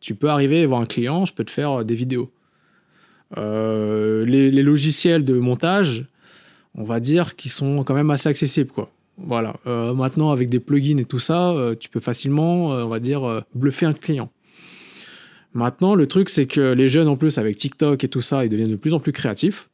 [0.00, 2.30] Tu peux arriver et voir un client, je peux te faire des vidéos.
[3.36, 6.06] Les, les logiciels de montage,
[6.74, 8.90] on va dire qu'ils sont quand même assez accessibles, quoi.
[9.18, 9.56] Voilà.
[9.66, 13.92] Maintenant, avec des plugins et tout ça, tu peux facilement, on va dire, bluffer un
[13.92, 14.30] client.
[15.54, 18.48] Maintenant, le truc, c'est que les jeunes, en plus, avec TikTok et tout ça, ils
[18.48, 19.68] deviennent de plus en plus créatifs.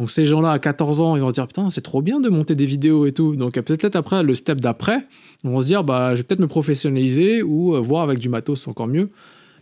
[0.00, 2.30] Donc ces gens-là, à 14 ans, ils vont se dire putain, c'est trop bien de
[2.30, 3.36] monter des vidéos et tout.
[3.36, 5.06] Donc peut-être après, le step d'après,
[5.44, 8.30] ils vont se dire bah, je vais peut-être me professionnaliser ou euh, voir avec du
[8.30, 9.10] matos encore mieux.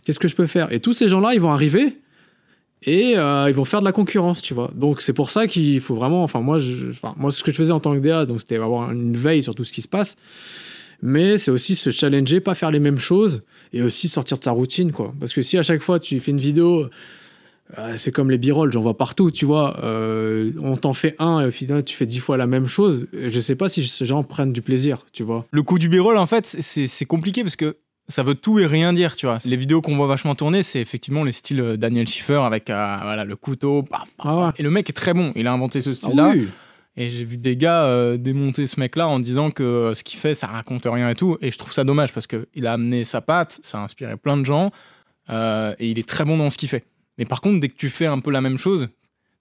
[0.05, 0.71] Qu'est-ce que je peux faire?
[0.71, 1.97] Et tous ces gens-là, ils vont arriver
[2.83, 4.71] et euh, ils vont faire de la concurrence, tu vois.
[4.73, 6.23] Donc c'est pour ça qu'il faut vraiment.
[6.23, 6.57] Enfin moi,
[7.17, 9.65] moi, ce que je faisais en tant que DA, c'était avoir une veille sur tout
[9.65, 10.15] ce qui se passe.
[11.01, 14.51] Mais c'est aussi se challenger, pas faire les mêmes choses et aussi sortir de sa
[14.51, 15.13] routine, quoi.
[15.19, 16.89] Parce que si à chaque fois tu fais une vidéo
[17.77, 19.79] euh, c'est comme les b-rolls, j'en vois partout, tu vois.
[19.83, 23.05] Euh, on t'en fait un et au final, tu fais dix fois la même chose.
[23.13, 25.45] Je sais pas si ces gens prennent du plaisir, tu vois.
[25.51, 28.91] le coup du b-roll, en fait, c'est- compliqué parce que ça veut tout et rien
[28.91, 29.37] dire, tu vois.
[29.45, 32.73] Les vidéos qu'on voit vachement tourner, c'est effectivement les styles euh, Daniel Schiffer avec euh,
[33.03, 33.83] voilà, le couteau.
[33.83, 34.51] paf, paf, Ah ouais.
[34.57, 35.31] Et le mec est très bon.
[35.35, 36.31] Il a inventé ce Ah style-là.
[36.35, 36.47] oui.
[37.01, 40.19] Et j'ai vu des gars euh, démonter ce mec-là en disant que euh, ce qu'il
[40.19, 41.37] fait, ça raconte rien et tout.
[41.41, 44.35] Et je trouve ça dommage parce qu'il a amené sa patte, ça a inspiré plein
[44.37, 44.69] de gens.
[45.29, 46.83] euh, et il est très bon dans ce qu'il fait.
[47.17, 48.89] Mais par contre, dès que tu fais un peu la même chose,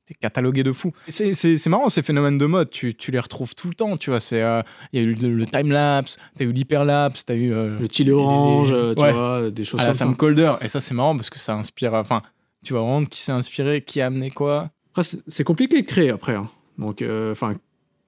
[0.06, 0.92] t'es catalogué de fou.
[1.08, 4.20] C'est, marrant ces phénomènes de mode, tu, tu les retrouves tout le temps, tu vois.
[4.32, 7.52] Euh, Il y a eu le, le time-lapse, t'as eu l'hyperlapse, t'as eu...
[7.52, 9.12] euh, Le stylet orange, les- tu ouais.
[9.12, 10.04] vois, des choses à la comme ça.
[10.04, 10.54] Sam Colder.
[10.60, 11.94] Et ça, c'est marrant parce que ça inspire...
[11.94, 12.22] Enfin,
[12.64, 14.70] tu vas vraiment qui s'est inspiré, qui a amené quoi.
[14.90, 16.34] Après, c'est c'est compliqué de créer après.
[16.34, 16.48] hein.
[16.78, 17.54] Donc, euh, enfin,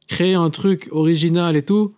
[0.06, 1.92] créer un truc original et tout.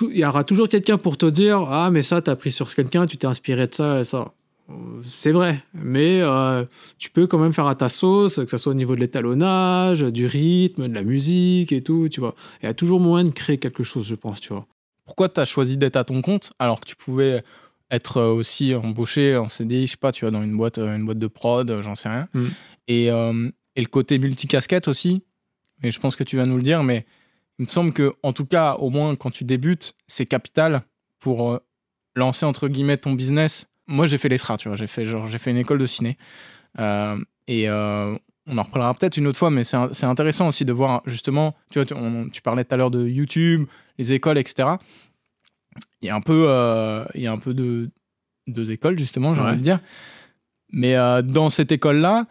[0.00, 3.06] Il y aura toujours quelqu'un pour te dire Ah, mais ça, t'as pris sur quelqu'un,
[3.06, 4.32] tu t'es inspiré de ça et ça.
[5.00, 6.64] C'est vrai, mais euh,
[6.98, 10.00] tu peux quand même faire à ta sauce, que ce soit au niveau de l'étalonnage,
[10.02, 12.34] du rythme, de la musique et tout, tu vois.
[12.62, 14.66] Il y a toujours moyen de créer quelque chose, je pense, tu vois.
[15.06, 17.42] pourquoi tu as choisi d'être à ton compte alors que tu pouvais
[17.90, 21.06] être euh, aussi embauché en CDI, je sais pas, tu vois, dans une boîte, une
[21.06, 22.28] boîte de prod, j'en sais rien.
[22.34, 22.46] Mm.
[22.88, 25.22] Et, euh, et le côté multicasquette aussi,
[25.82, 27.06] mais je pense que tu vas nous le dire, mais
[27.60, 30.82] il me semble que, en tout cas, au moins quand tu débutes, c'est capital
[31.20, 31.58] pour euh,
[32.16, 33.66] lancer entre guillemets ton business.
[33.86, 36.18] Moi, j'ai fait l'ESRA, tu vois, j'ai fait, genre, j'ai fait une école de ciné.
[36.80, 40.72] Euh, et euh, on en reparlera peut-être une autre fois, mais c'est intéressant aussi de
[40.72, 43.66] voir justement, tu vois, tu, on- tu parlais tout à l'heure de YouTube,
[43.98, 44.70] les écoles, etc.
[46.02, 46.48] Il y a un peu,
[47.14, 47.90] il y a un peu de
[48.48, 49.48] deux écoles justement, j'ai Ouais.
[49.48, 49.80] envie de dire.
[50.72, 52.26] Mais dans cette école-là,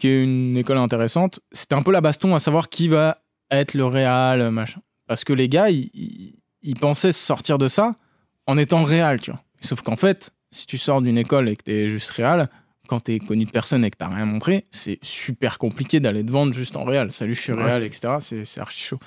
[0.00, 3.18] qui est une école intéressante, c'était un peu la baston à savoir qui va
[3.50, 4.80] être le réal, machin.
[5.06, 6.34] Parce que les gars, ils,
[6.80, 7.92] pensaient sortir de ça
[8.46, 9.42] en étant réal, tu vois.
[9.60, 12.48] Sauf qu'en fait, si tu sors d'une école et que t'es juste réal,
[12.88, 16.30] quand t'es connu de personne et que t'as rien montré, c'est super compliqué d'aller te
[16.32, 17.12] vendre juste en réal.
[17.12, 17.62] Salut, je suis Ouais.
[17.64, 18.14] réal, etc.
[18.20, 18.98] C'est c'est archi chaud.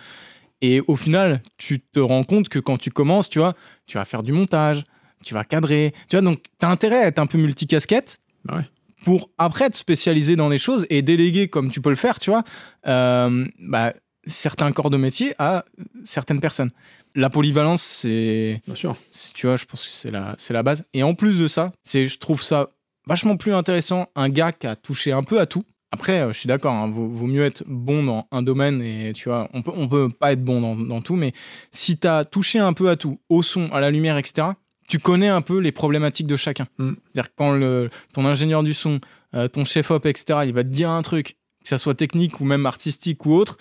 [0.62, 4.06] Et au final, tu te rends compte que quand tu commences, tu vois, tu vas
[4.06, 4.84] faire du montage,
[5.26, 8.66] tu vas cadrer, tu vois, donc t'as intérêt à être un peu multicasquette Bah ouais.
[9.04, 12.30] Pour après te spécialiser dans des choses et déléguer comme tu peux le faire, tu
[12.30, 12.44] vois,
[12.88, 13.94] euh, bah,
[14.26, 15.66] certains corps de métier à
[16.06, 16.72] certaines personnes.
[17.16, 18.96] La polyvalence, c'est Bien sûr.
[19.34, 20.84] tu vois, je pense que c'est la, c'est la base.
[20.94, 22.70] Et en plus de ça, c'est, je trouve ça
[23.06, 25.63] vachement plus intéressant, un gars qui a touché un peu à tout.
[25.92, 29.13] Après, euh, je suis d'accord, hein, vaut, vaut mieux être bon dans un domaine et
[29.13, 31.34] tu vois, on peut, on peut pas être bon dans, dans tout, mais
[31.72, 34.48] si tu as touché un peu à tout, au son, à la lumière, etc.,
[34.88, 36.67] tu connais un peu les problématiques de chacun.
[36.78, 36.91] Mm.
[37.06, 39.00] C'est-à-dire que quand le, ton ingénieur du son,
[39.34, 42.46] euh, ton chef-op, etc., il va te dire un truc, que ça soit technique ou
[42.46, 43.58] même artistique ou autre,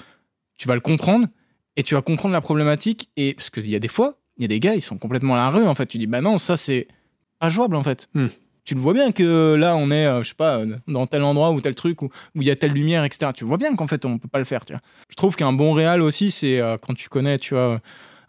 [0.57, 1.27] tu vas le comprendre
[1.77, 3.11] et tu vas comprendre la problématique.
[3.17, 5.35] Et parce qu'il y a des fois, il y a des gars, ils sont complètement
[5.35, 5.87] à la rue en fait.
[5.87, 6.89] Tu dis, bah non, ça c'est
[7.39, 8.09] pas jouable en fait.
[8.15, 8.29] Hmm.
[8.65, 11.25] Tu le vois bien que là, on est, euh, je sais pas, euh, dans tel
[11.25, 13.33] endroit ou tel truc où où il y a telle lumière, etc.
[13.35, 14.65] Tu vois bien qu'en fait, on peut pas le faire.
[14.65, 14.83] Tu vois.
[15.09, 17.81] Je trouve qu'un bon réal aussi, c'est euh, quand tu connais, tu vois,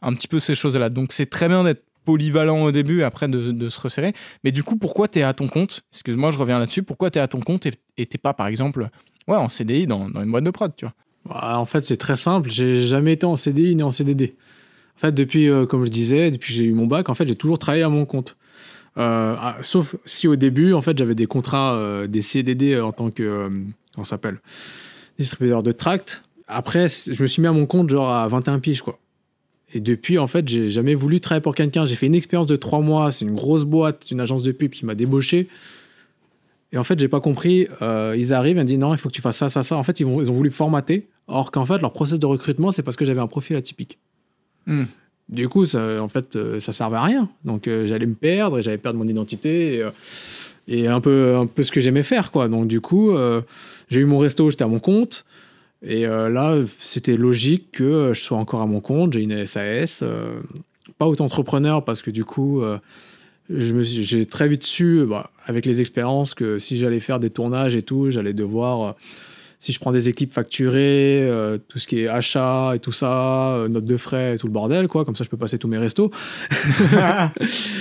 [0.01, 0.89] un petit peu ces choses-là.
[0.89, 4.13] Donc c'est très bien d'être polyvalent au début, après de, se resserrer.
[4.43, 5.81] Mais du coup, pourquoi tu es à ton compte?
[5.91, 6.83] Excuse-moi, je reviens là-dessus.
[6.83, 8.89] Pourquoi tu es à ton compte et t'es pas, par exemple,
[9.27, 10.93] ouais, en CDI dans, une boîte de prod, tu vois?
[11.25, 12.49] Bah, en fait, c'est très simple.
[12.49, 14.35] J'ai jamais été en CDI ni en CDD.
[14.97, 17.25] En fait, depuis, euh, comme je disais, depuis que j'ai eu mon bac, en fait,
[17.25, 18.37] j'ai toujours travaillé à mon compte.
[18.97, 22.91] Euh, ah, sauf si au début, en fait, j'avais des contrats, euh, des CDD en
[22.91, 23.49] tant que,
[24.03, 24.39] s'appelle,
[25.17, 26.23] distributeur de tracts.
[26.47, 28.99] Après, je me suis mis à mon compte genre à 21 piges, quoi.
[29.73, 31.85] Et depuis, en fait, j'ai jamais voulu travailler pour quelqu'un.
[31.85, 33.11] J'ai fait une expérience de trois mois.
[33.11, 35.47] C'est une grosse boîte, une agence de pub qui m'a débauché.
[36.71, 37.67] Et en fait, j'ai pas compris.
[37.81, 39.75] Euh, ils arrivent, ils me disent non, il faut que tu fasses ça, ça, ça.
[39.75, 41.07] En fait, ils, vont, ils ont voulu formater.
[41.27, 43.97] Or qu'en fait, leur process de recrutement, c'est parce que j'avais un profil atypique.
[44.67, 44.83] Hmm.
[45.29, 47.29] Du coup, ça, en fait, euh, ça servait à rien.
[47.45, 49.91] Donc, euh, j'allais me perdre et j'allais perdre mon identité et, euh,
[50.67, 52.47] et un, peu, un peu ce que j'aimais faire, quoi.
[52.47, 53.15] Donc, du coup,
[53.89, 55.25] j'ai eu mon resto, j'étais à mon compte.
[55.83, 59.13] Et euh, là, c'était logique que euh, je sois encore à mon compte.
[59.13, 60.01] J'ai une SAS.
[60.01, 60.39] euh,
[60.97, 62.77] pas auto-entrepreneur parce que du coup, euh,
[63.49, 67.81] j'ai très vite su, bah, avec les expériences, que si j'allais faire des tournages et
[67.81, 68.95] tout, j'allais devoir,
[69.59, 71.29] si je prends des équipes facturées,
[71.67, 74.87] tout ce qui est achat et tout ça, notes de frais et tout le bordel,
[74.87, 75.03] quoi.
[75.03, 76.11] Comme ça, je peux passer tous mes restos.
[76.69, 77.31] Ça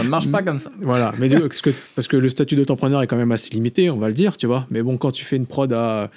[0.02, 0.70] ne marche pas comme ça.
[0.80, 3.98] Voilà, mais parce, que, parce que le statut d'auto-entrepreneur est quand même assez limité, on
[3.98, 4.66] va le dire, tu vois.
[4.70, 6.10] Mais bon, quand tu fais une prod à,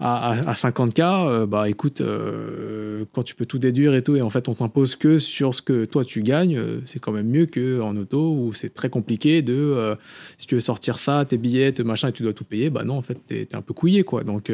[0.00, 4.16] à, à- à 50K, euh, bah écoute, euh, quand tu peux tout déduire et tout,
[4.16, 7.12] et en fait on t'impose que sur ce que toi tu gagnes, euh, c'est quand
[7.12, 9.96] même mieux qu'en auto où c'est très compliqué de,
[10.38, 12.84] si tu veux sortir ça, tes billets, tes machins, et tu dois tout payer, bah
[12.84, 14.24] non, en fait, t'es un peu couillé, quoi.
[14.24, 14.52] Donc,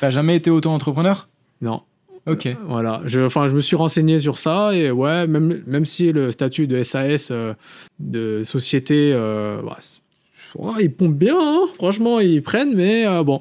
[0.00, 1.28] T'as jamais été auto-entrepreneur?
[1.60, 1.82] Non.
[2.26, 2.46] Ok.
[2.66, 6.30] Voilà, je, enfin, je me suis renseigné sur ça et ouais, même, même si le
[6.30, 7.54] statut de SAS, euh,
[8.00, 9.78] de société, euh, bah,
[10.80, 11.66] ils pompent bien, hein.
[11.76, 13.40] franchement, ils prennent, mais bon.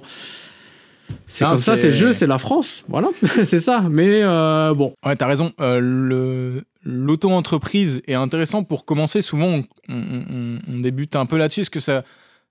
[1.27, 3.09] C'est Ah, comme ça, c'est- le jeu, c'est la France, voilà,
[3.45, 3.83] c'est ça.
[3.89, 5.53] Mais euh, bon, Ouais, t'as raison.
[5.61, 9.21] Euh, l'auto-entreprise est intéressant pour commencer.
[9.21, 12.03] Souvent, on, on- on- on débute un peu là-dessus, parce que ça,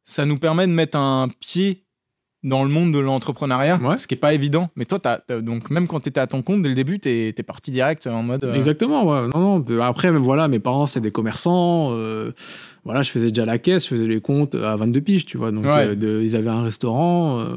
[0.05, 1.83] ça nous permet de mettre un pied
[2.43, 3.99] dans le monde de l'entrepreneuriat, Ouais.
[3.99, 4.71] ce qui est pas évident.
[4.77, 7.01] Mais toi, t'as- t'as- donc même quand tu étais à ton compte dès le début,
[7.01, 8.45] tu es, parti direct en mode.
[8.45, 9.29] euh, Exactement, ouais.
[9.35, 9.81] Non, non.
[9.83, 11.89] Après, même, voilà, mes parents, c'est des commerçants.
[11.93, 12.33] euh,
[12.87, 15.51] voilà, je faisais déjà la caisse, je faisais les comptes à 22 piges, tu vois.
[15.51, 15.89] Donc, Ouais.
[15.89, 17.41] euh, de- ils avaient un restaurant.
[17.41, 17.57] euh,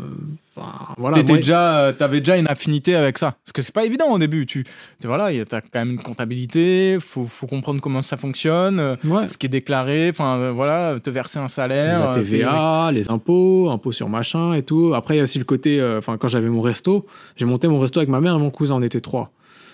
[0.98, 1.16] voilà.
[1.18, 3.36] T'étais déjà, euh, t'avais déjà une affinité avec ça.
[3.46, 4.46] Parce que c'est pas évident au début.
[4.46, 4.66] Tu,
[5.00, 9.28] tu voilà, t'as quand même une comptabilité, faut, faut comprendre comment ça fonctionne, euh, Ouais.
[9.30, 12.00] ce qui est déclaré, enfin euh, voilà, te verser un salaire.
[12.00, 14.94] la euh, TVA, les impôts, impôts sur machin et tout.
[14.96, 17.06] Après, il y a aussi le côté, euh, enfin, quand j'avais mon resto,
[17.38, 19.32] j'ai monté mon resto avec ma mère et mon cousin, on était trois.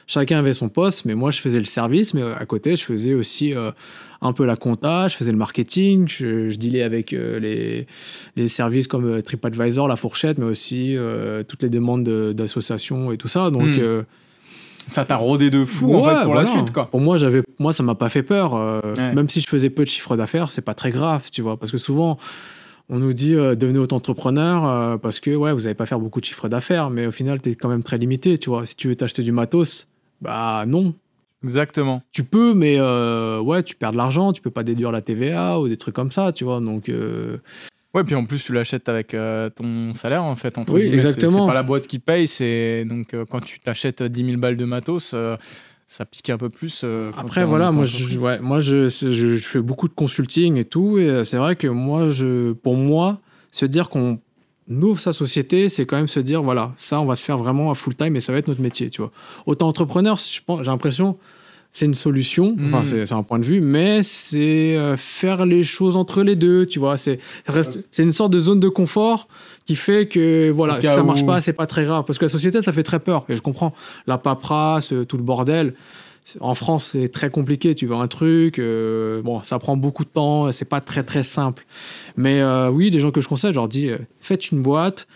[0.08, 3.13] Chacun avait son poste, mais moi, je faisais le service, mais à côté, je faisais
[3.15, 3.72] aussi euh,
[4.22, 7.88] un peu la compta, je faisais le marketing, je, je dealais avec euh, les,
[8.36, 13.12] les services comme euh, TripAdvisor, La Fourchette, mais aussi euh, toutes les demandes de- d'associations
[13.12, 13.50] et tout ça.
[13.50, 13.80] Donc, Hmm.
[13.80, 14.04] euh,
[14.88, 16.86] Ça t'a rodé de fou en fait pour la suite quoi.
[16.91, 18.54] Pour moi, j'avais, moi, ça m'a pas fait peur.
[18.56, 19.13] euh, Ouais.
[19.15, 21.72] Même si je faisais peu de chiffre d'affaires, c'est pas très grave, tu vois, parce
[21.72, 22.20] que souvent,
[22.89, 26.20] on nous dit euh, devenez auto-entrepreneur euh, parce que ouais, vous n'allez pas faire beaucoup
[26.22, 28.63] de chiffre d'affaires, mais au final, tu es quand même très limité, tu vois.
[28.68, 29.88] Si tu veux t'acheter du matos,
[30.21, 30.93] bah non.
[31.43, 32.01] Exactement.
[32.12, 35.60] Tu peux, mais euh, ouais, tu perds de l'argent, tu peux pas déduire la TVA
[35.60, 36.60] ou des trucs comme ça, tu vois.
[36.60, 37.38] Donc, euh,
[37.93, 40.58] Ouais, puis en plus tu l'achètes avec euh, ton salaire en fait.
[40.58, 40.95] Entre Oui, guillemets.
[40.95, 41.45] Exactement.
[41.45, 44.65] C'est pas la boîte qui paye, c'est donc quand tu t'achètes 10 000 balles de
[44.65, 45.15] matos,
[45.88, 46.82] ça pique un peu plus.
[46.84, 50.58] euh, Après, voilà, moi, je, ouais, moi je, c'est- je, je fais beaucoup de consulting
[50.58, 50.97] et tout.
[50.97, 53.19] Et c'est vrai que moi, je, pour moi,
[53.51, 54.19] se dire qu'on
[54.69, 57.71] ouvre sa société, c'est quand même se dire, voilà, ça, on va se faire vraiment
[57.71, 59.12] à full time et ça va être notre métier, tu vois.
[59.45, 61.17] Autant entrepreneur, je pense- j'ai l'impression,
[61.71, 62.84] c'est une solution, enfin, Mm.
[62.84, 66.65] c'est c'est un point de vue, mais c'est euh, faire les choses entre les deux,
[66.65, 66.95] tu vois.
[66.95, 69.28] C'est reste- c'est une sorte de zone de confort
[69.65, 72.06] qui fait que, voilà, si ça marche où- pas, c'est pas très grave.
[72.08, 73.25] Parce que la société, ça fait très peur.
[73.30, 73.73] Et je comprends.
[74.08, 75.73] La paperasse, euh, tout le bordel.
[76.40, 77.76] En France, c'est très compliqué.
[77.76, 81.22] Tu veux un truc, euh, bon, ça prend beaucoup de temps, c'est pas très très
[81.24, 81.66] simple.
[82.18, 85.08] Mais euh, oui, les gens que je conseille, je leur dis euh, faites une boîte.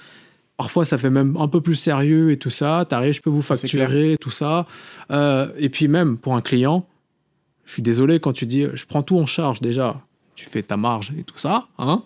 [0.58, 2.86] Parfois, ça fait même un peu plus sérieux et tout ça.
[2.88, 4.68] T'arrives, je peux vous facturer, tout ça.
[5.10, 6.86] Euh, et puis même pour un client,
[7.66, 10.02] je suis désolé quand tu dis je prends tout en charge déjà.
[10.36, 12.04] Tu fais ta marge et tout ça, hein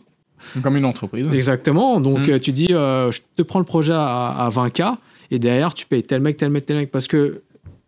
[0.64, 1.28] Comme une entreprise.
[1.34, 2.00] Exactement.
[2.00, 2.32] Donc, Mm.
[2.32, 4.96] euh, tu dis, je te prends le projet à, à 20K
[5.30, 6.90] et derrière, tu payes tel mec, tel mec, tel mec.
[6.92, 7.42] Parce que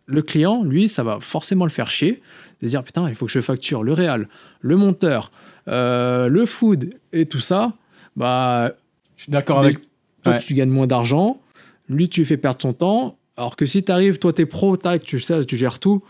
[0.06, 2.22] le client, lui, ça va forcément le faire chier.
[2.62, 4.28] De dire, putain, il faut que je facture le réal,
[4.60, 5.30] le monteur,
[5.68, 7.72] euh, le food et tout ça.
[8.16, 8.72] Bah,
[9.16, 9.78] Je suis d'accord avec.
[10.22, 10.40] toi, Ouais.
[10.40, 11.40] tu gagnes moins d'argent.
[11.88, 13.18] Lui, tu lui fais perdre son temps.
[13.36, 16.02] Alors que si tu arrives, toi, t'es pro, tac, tu sais, tu gères tout.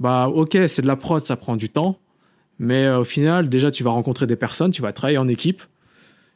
[0.00, 1.98] Bah, ok, c'est de la prod, ça prend du temps.
[2.58, 5.62] Mais euh, au final, déjà, tu vas rencontrer des personnes, tu vas travailler en équipe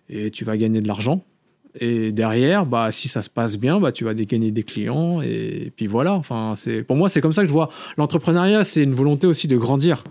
[0.09, 1.25] et tu vas gagner de l'argent.
[1.81, 5.21] Et derrière, bah, si ça se passe bien, bah, tu vas dé- gagner des clients.
[5.23, 6.15] Et puis voilà.
[6.15, 8.65] Enfin, c'est pour moi, c'est comme ça que je vois l'entrepreneuriat.
[8.65, 10.05] C'est une volonté aussi de grandir.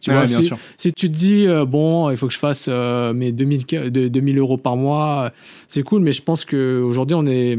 [0.00, 0.58] Tu Ouais, vois, bien si, sûr.
[0.76, 3.88] si tu te dis, euh, bon, il faut que je fasse euh, mes 2000, ca-
[3.88, 5.30] de- 2000 euros par mois, euh,
[5.68, 7.56] c'est cool, mais je pense qu'aujourd'hui, on est.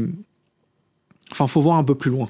[1.30, 2.28] Enfin, faut voir un peu plus loin.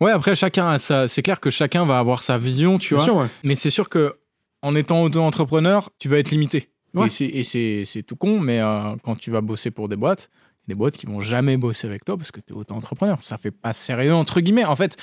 [0.00, 1.06] Ouais, après chacun a sa.
[1.06, 3.04] C'est clair que chacun va avoir sa vision, tu vois.
[3.04, 3.26] sûr, ouais.
[3.44, 4.14] Mais c'est sûr que
[4.62, 6.68] en étant auto-entrepreneur, tu vas être limité.
[6.94, 7.06] Ouais.
[7.06, 10.30] Et c'est- Et tout con, mais euh, quand tu vas bosser pour des boîtes,
[10.68, 13.20] des boîtes qui vont jamais bosser avec toi parce que tu es auto-entrepreneur.
[13.22, 14.64] Ça fait pas sérieux, entre guillemets.
[14.64, 14.96] En fait,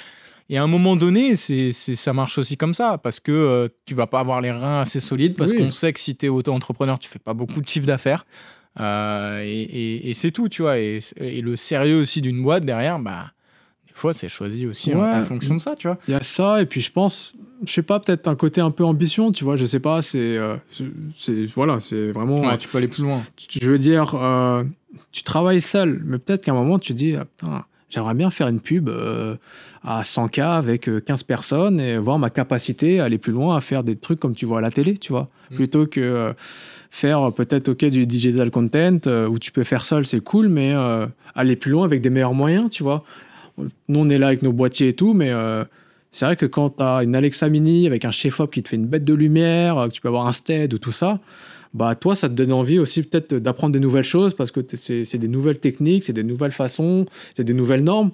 [0.50, 3.95] y a un moment donné, c'est ça marche aussi comme ça parce que euh, tu
[3.95, 5.58] vas pas avoir les reins assez solides parce Oui.
[5.58, 8.26] qu'on sait que si tu es auto-entrepreneur, tu fais pas beaucoup de chiffre d'affaires.
[8.80, 10.78] Euh, et et- et c'est tout, tu vois.
[10.80, 13.32] Et, et le sérieux aussi d'une boîte derrière, bah,
[13.97, 15.97] fois, c'est choisi aussi en- fonction de ça, tu vois.
[16.07, 17.33] Il y a ça, et puis je pense,
[17.65, 20.19] je sais pas, peut-être un côté un peu ambition, tu vois, je sais pas, c'est.
[20.19, 20.55] euh,
[21.17, 22.41] c'est- voilà, c'est vraiment.
[22.41, 23.21] Ouais, tu peux aller plus loin.
[23.49, 24.63] Je veux dire, euh,
[25.12, 28.47] tu travailles seul, mais peut-être qu'à un moment, tu dis, ah, putain, j'aimerais bien faire
[28.47, 29.36] une pub euh,
[29.83, 33.62] à 100K avec euh, 15 personnes et voir ma capacité à aller plus loin, à
[33.62, 35.29] faire des trucs comme tu vois à la télé, tu vois.
[35.51, 35.55] Mm.
[35.55, 36.33] Plutôt que euh,
[36.91, 40.73] faire peut-être, ok, du digital content euh, où tu peux faire seul, c'est cool, mais
[41.36, 43.03] aller plus loin avec des meilleurs moyens, tu vois.
[43.57, 45.31] Nous, on est là avec nos boîtiers et tout, mais.
[45.31, 45.63] euh,
[46.09, 48.77] c'est vrai que quand tu as une Alexa Mini avec un chef-op qui te fait
[48.77, 51.19] une bête de lumière, euh, que tu peux avoir un stead ou tout ça,
[51.73, 55.03] bah toi, ça te donne envie aussi peut-être d'apprendre des nouvelles choses parce que c'est
[55.03, 58.11] c'est des nouvelles techniques, c'est des nouvelles façons, c'est des nouvelles normes.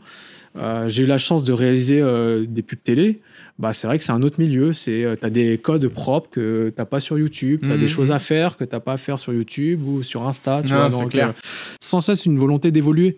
[0.58, 3.19] Euh, J'ai eu la chance de réaliser euh, des pubs télé.
[3.60, 4.71] Bah, c'est vrai que c'est un autre milieu.
[4.73, 7.62] Tu as des codes propres que tu n'as pas sur YouTube.
[7.62, 7.79] Tu as Mhm.
[7.79, 10.62] des choses à faire que tu n'as pas à faire sur YouTube ou sur Insta.
[10.65, 11.29] Tu Non, vois, c'est donc, clair.
[11.29, 11.34] euh,
[11.82, 13.17] sans cesse une volonté d'évoluer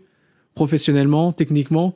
[0.53, 1.95] professionnellement, techniquement.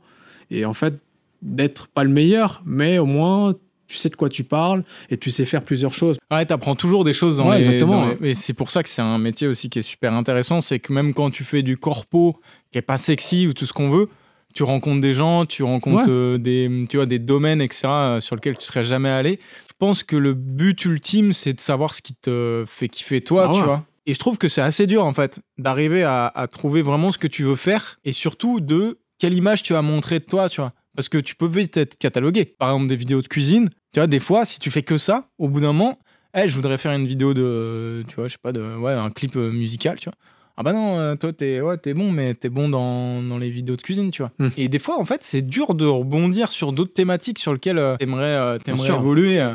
[0.51, 0.95] Et en fait,
[1.41, 3.53] d'être pas le meilleur, mais au moins
[3.88, 6.17] tu sais de quoi tu parles et tu sais faire plusieurs choses.
[6.29, 7.67] Ouais, t'apprends toujours des choses dans Ouais, les.
[7.69, 10.13] exactement, dans les- Et c'est pour ça que c'est un métier aussi qui est super
[10.13, 10.62] intéressant.
[10.62, 12.39] C'est que même quand tu fais du corpo
[12.71, 14.07] qui est pas sexy ou tout ce qu'on veut,
[14.53, 18.35] tu rencontres des gens, tu rencontres euh, des, tu vois, des domaines, etc., euh, sur
[18.35, 19.39] lesquels tu serais jamais allé.
[19.67, 23.47] Je pense que le but ultime, c'est de savoir ce qui te fait kiffer toi,
[23.49, 23.85] Ah tu vois.
[24.05, 27.17] Et je trouve que c'est assez dur, en fait, d'arriver à, à trouver vraiment ce
[27.17, 30.62] que tu veux faire et surtout de quelle image tu vas montrer de toi, tu
[30.62, 30.73] vois.
[30.95, 32.45] Parce que tu peux vite être catalogué.
[32.45, 35.29] Par exemple, des vidéos de cuisine, tu vois, des fois, si tu fais que ça,
[35.38, 35.99] au bout d'un moment,
[36.34, 39.10] hey, je voudrais faire une vidéo de, tu vois, je sais pas, de, ouais, un
[39.12, 40.15] clip euh, musical, tu vois.
[40.58, 43.49] Ah bah non, euh, toi t'es ouais, t'es bon, mais t'es bon dans, dans les
[43.49, 44.32] vidéos de cuisine, tu vois.
[44.39, 44.49] Hmm.
[44.58, 47.95] Et des fois, en fait, c'est dur de rebondir sur d'autres thématiques sur lesquelles euh,
[47.95, 49.39] t'aimerais euh, évoluer.
[49.39, 49.53] euh.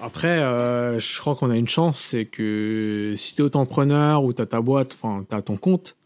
[0.00, 4.40] Après, je crois qu'on a une chance, c'est que si tu es auto-entrepreneur ou tu
[4.40, 5.96] as ta boîte, enfin, tu as ton compte,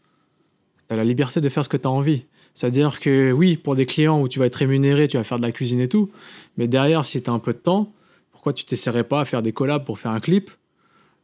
[0.89, 2.25] tu as la liberté de faire ce que tu as envie.
[2.55, 5.43] C'est-à-dire que oui, pour des clients où tu vas être rémunéré, tu vas faire de
[5.43, 6.09] la cuisine et tout,
[6.57, 7.93] mais derrière, si tu as un peu de temps,
[8.31, 10.49] pourquoi tu t'essaierais pas à faire des collabs pour faire un clip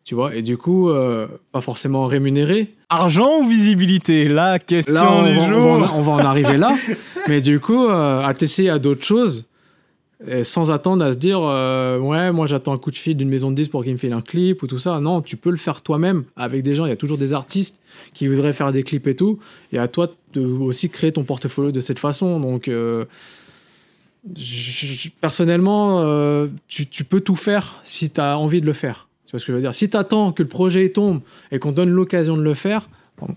[0.04, 2.74] tu vois, et du coup, euh, pas forcément rémunéré.
[2.90, 4.28] Argent ou visibilité?
[4.28, 5.80] La question Là, on, du va, on jour.
[5.80, 6.76] va on va en arriver là.
[7.28, 9.48] Mais du coup, euh, à t'essayer à d'autres choses,
[10.28, 13.30] et sans attendre à se dire, euh, ouais, moi j'attends un coup de fil d'une
[13.30, 15.00] maison de disques pour qu'il me file un clip ou tout ça.
[15.00, 16.86] Non, tu peux le faire toi-même avec des gens.
[16.86, 17.82] Il y a toujours des artistes
[18.14, 19.40] qui voudraient faire des clips et tout.
[19.72, 22.40] Et à toi de aussi créer ton portfolio de cette façon.
[22.40, 23.06] Donc, euh,
[25.20, 29.08] personnellement, euh, tu, tu peux tout faire si tu as envie de le faire.
[29.26, 29.74] Tu vois ce que je veux dire?
[29.74, 33.34] Si tu attends que le projet tombe et qu'on donne l'occasion de le faire, pardon,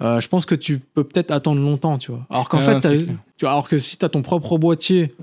[0.00, 2.26] euh, je pense que tu peux peut-être attendre longtemps, tu vois.
[2.30, 5.14] Alors qu'en Ah, fait, tu vois, alors que si tu as ton propre boîtier,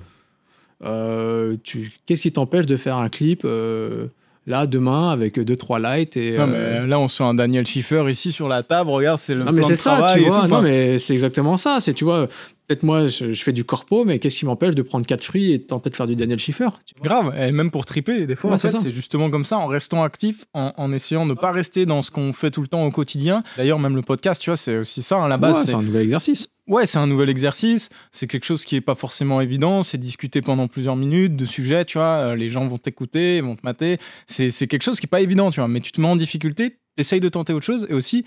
[1.63, 4.07] tu- qu'est-ce qui t'empêche de faire un clip euh,
[4.47, 7.33] là demain avec deux trois lights et Non, euh, mais là, on se fait un
[7.33, 8.89] Daniel Schiffer ici sur la table.
[8.89, 10.41] Regarde, c'est le non mais plan de ça, travail tu et vois.
[10.43, 10.47] tout.
[10.47, 11.77] Non mais c'est exactement ça.
[11.81, 12.27] C'est tu vois,
[12.67, 15.51] peut-être moi je, je fais du corpo, mais qu'est-ce qui m'empêche de prendre quatre fruits
[15.51, 16.69] et de tenter de faire du Daniel Schiffer
[17.03, 18.83] Grave, et même pour triper, des fois, Ouais, en c'est fait, ça.
[18.83, 22.01] c'est justement comme ça, en restant actif, en, en essayant de ne pas rester dans
[22.01, 23.43] ce qu'on fait tout le temps au quotidien.
[23.57, 25.57] D'ailleurs, même le podcast, tu vois, c'est aussi ça, hein, la base.
[25.57, 26.49] Ouais, c'est un nouvel exercice.
[26.69, 30.41] Ouais, c'est un nouvel exercice, c'est quelque chose qui est pas forcément évident, c'est discuter
[30.41, 33.97] pendant plusieurs minutes de sujets, tu vois, euh, les gens vont t'écouter, vont te mater,
[34.27, 36.15] c'est c'est quelque chose qui est pas évident, tu vois, mais tu te mets en
[36.15, 38.23] difficulté, t'essayes de tenter autre chose, et aussi,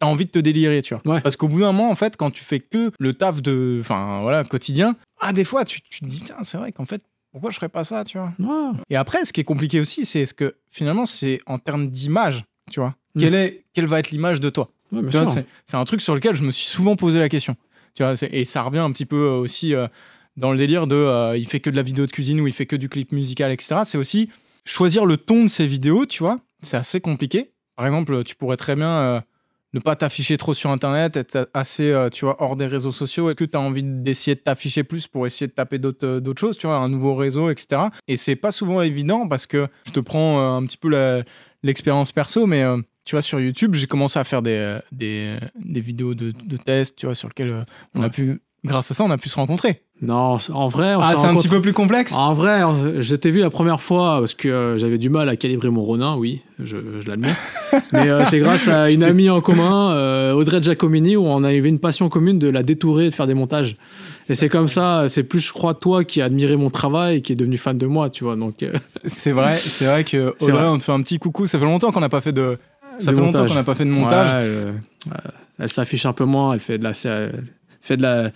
[0.00, 1.14] t'as envie de te délirer, tu vois.
[1.16, 1.20] Ouais.
[1.20, 4.20] Parce qu'au bout d'un moment, en fait, quand tu fais que le taf de, enfin,
[4.22, 7.50] voilà, quotidien, ah, des fois, tu, tu te dis, tiens, c'est vrai qu'en fait, pourquoi
[7.50, 8.32] je ferais pas ça, tu vois
[8.88, 12.44] et après, ce qui est compliqué aussi, c'est ce que finalement, c'est en termes d'image,
[12.70, 12.94] tu vois.
[13.14, 13.20] Mm.
[13.20, 14.70] Quelle, est, quelle va être l'image de toi?
[14.92, 15.34] Ouais, bien Tu vois, sûr.
[15.34, 17.54] c'est, c'est un truc sur lequel je me suis souvent posé la question.
[18.30, 19.86] Et ça revient un petit peu euh, aussi euh,
[20.36, 22.52] dans le délire de euh, il fait que de la vidéo de cuisine ou il
[22.52, 23.82] fait que du clip musical, etc.
[23.84, 24.30] C'est aussi
[24.64, 26.40] choisir le ton de ses vidéos, tu vois.
[26.62, 27.52] C'est assez compliqué.
[27.76, 29.22] Par exemple, tu pourrais très bien
[29.74, 33.28] ne pas t'afficher trop sur Internet, être assez, tu vois, hors des réseaux sociaux.
[33.28, 36.56] Est-ce que tu as envie d'essayer de t'afficher plus pour essayer de taper d'autres, choses,
[36.58, 37.84] tu vois, un nouveau réseau, etc.
[38.06, 41.24] Et c'est pas souvent évident parce que je te prends un petit peu la-
[41.62, 45.34] l'expérience perso, mais euh, tu vois, sur YouTube, j'ai commencé à faire des, euh, des,
[45.64, 48.94] des vidéos de, de tests, tu vois, sur lesquelles euh, on a pu, grâce à
[48.94, 49.82] ça, on a pu se rencontrer.
[50.00, 52.60] Non, en vrai, on Ah, c'est un petit peu plus complexe En vrai,
[53.00, 56.16] je t'ai vu la première fois parce que j'avais du mal à calibrer mon Ronin,
[56.16, 57.34] oui, je, je l'admets.
[57.92, 61.68] Mais euh, c'est grâce à une amie en commun, euh, Audrey Giacomini, où on avait
[61.68, 63.76] une passion commune de la détourer de faire des montages.
[64.32, 67.22] Et c'est comme ça, c'est plus, je crois, toi qui a admiré mon travail et
[67.22, 68.34] qui est devenu fan de moi, tu vois.
[68.36, 68.72] Donc, euh,
[69.06, 70.66] C'est vrai, c'est vrai que vrai.
[70.66, 71.46] on te fait un petit coucou.
[71.46, 72.58] Ça fait longtemps qu'on n'a pas fait de.
[72.98, 73.48] Ça de fait longtemps montage.
[73.50, 74.32] qu'on n'a pas fait de montage.
[74.32, 74.72] Ouais, elle, euh,
[75.58, 76.92] elle s'affiche un peu moins, elle fait de la.
[77.04, 77.44] elle
[77.82, 78.30] fait de la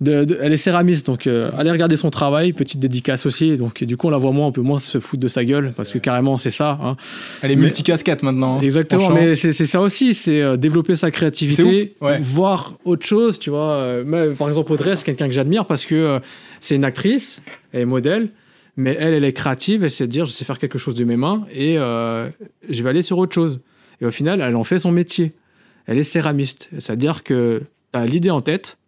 [0.00, 3.56] de- de- elle est céramiste, donc euh, allez regarder son travail, petite dédicace aussi.
[3.56, 5.72] Donc du coup, on la voit moins, on peut moins se foutre de sa gueule,
[5.74, 6.78] parce que carrément, c'est ça.
[6.82, 6.96] hein.
[7.40, 8.58] Elle est Mais- multicasquette maintenant.
[8.58, 12.18] hein, Exactement, mais c'est ça aussi, c'est euh, développer sa créativité, ouais.
[12.20, 13.70] voir autre chose, tu vois.
[13.70, 16.18] Euh, par exemple, Audrey, c'est quelqu'un que j'admire parce que euh,
[16.60, 17.40] c'est une actrice,
[17.72, 18.28] elle est modèle,
[18.76, 21.16] mais elle, elle est créative, elle sait dire, je sais faire quelque chose de mes
[21.16, 23.60] mains et je vais aller sur autre chose.
[24.02, 25.32] Et au final, elle en fait son métier.
[25.86, 27.62] Elle est céramiste, c'est-à-dire que
[27.98, 28.78] tu as l'idée en tête,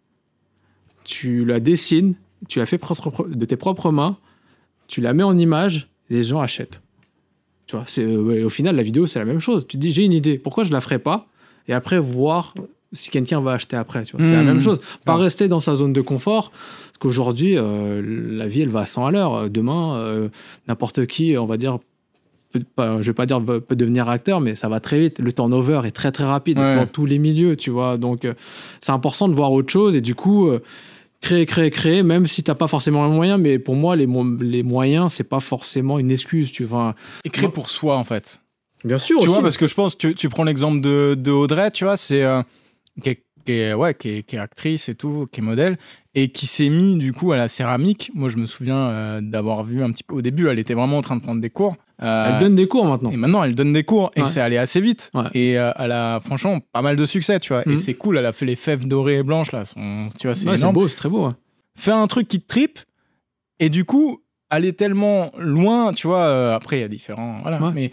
[1.03, 2.15] tu la dessines,
[2.47, 4.17] tu la fais de tes propres mains,
[4.87, 6.81] tu la mets en image, les gens achètent.
[7.67, 9.67] Tu vois, c'est, euh, au final, la vidéo, c'est la même chose.
[9.67, 11.27] Tu te dis, j'ai une idée, pourquoi je la ferais pas?
[11.67, 12.55] Et après, voir
[12.93, 14.01] si quelqu'un va acheter après.
[14.03, 14.45] Tu vois, c'est la Mmh.
[14.47, 14.79] même chose.
[15.05, 15.23] Pas Ouais.
[15.23, 19.05] rester dans sa zone de confort, parce qu'aujourd'hui, euh, la vie, elle va à 100
[19.05, 19.49] à l'heure.
[19.51, 20.29] Demain, euh,
[20.67, 21.77] n'importe qui, on va dire,
[22.55, 25.19] je vais pas dire peut devenir acteur, mais ça va très vite.
[25.19, 26.75] Le turnover est très très rapide Ouais.
[26.75, 27.97] dans tous les milieux, tu vois.
[27.97, 28.33] Donc, euh,
[28.81, 30.47] c'est important de voir autre chose et du coup.
[30.47, 30.59] euh,
[31.21, 34.37] créer, créer, créer, même si t'as pas forcément les moyens, mais pour moi, les, mo-
[34.39, 36.95] les moyens, c'est pas forcément une excuse, tu vois.
[37.25, 38.39] Écrit pour soi, en fait.
[38.85, 41.71] Bien sûr, Tu vois, parce que je pense, tu, tu prends l'exemple de, de Audrey,
[41.71, 42.23] tu vois, c'est.
[42.23, 42.41] euh,
[43.03, 45.77] qui, est, qui est- ouais, qui, est, qui est actrice et tout, qui est modèle.
[46.15, 48.11] Et qui s'est mis du coup à la céramique.
[48.15, 50.97] Moi, je me souviens euh, d'avoir vu un petit peu au début, elle était vraiment
[50.97, 51.75] en train de prendre des cours.
[52.01, 53.11] Euh, Elle donne des cours maintenant.
[53.11, 54.25] et maintenant, elle donne des cours et Ouais.
[54.27, 55.11] c'est allé assez vite.
[55.13, 55.23] Ouais.
[55.33, 57.63] Et euh, elle a franchement pas mal de succès, tu vois.
[57.67, 57.77] Et Mhm.
[57.77, 59.65] c'est cool, elle a fait les fèves dorées et blanches là.
[59.65, 61.29] Son, tu vois, c'est Ouais, beau, c'est très beau.
[61.77, 62.79] Faire un truc qui te tripe
[63.59, 66.55] et du coup aller tellement loin, tu vois.
[66.55, 67.91] après, il y a différents, voilà, mais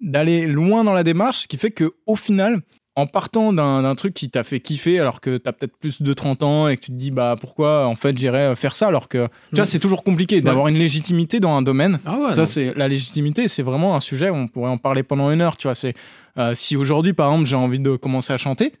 [0.00, 2.60] d'aller loin dans la démarche, ce qui fait que au final.
[2.98, 6.42] En partant d'un truc qui t'a fait kiffer alors que t'as peut-être plus de 30
[6.42, 9.26] ans et que tu te dis bah pourquoi en fait j'irais faire ça alors que
[9.50, 9.66] tu vois Mhm.
[9.66, 13.48] c'est toujours compliqué d'avoir une légitimité dans un domaine Ah ouais, ça, c'est la légitimité,
[13.48, 15.74] c'est vraiment un sujet, on pourrait en parler pendant une heure, tu vois.
[15.74, 15.92] C'est
[16.38, 18.72] euh, si aujourd'hui, par exemple, j'ai envie de commencer à chanter,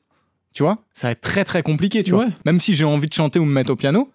[0.54, 2.26] tu vois, ça va être très très compliqué, tu vois.
[2.46, 4.10] Même si j'ai envie de chanter ou me mettre au piano,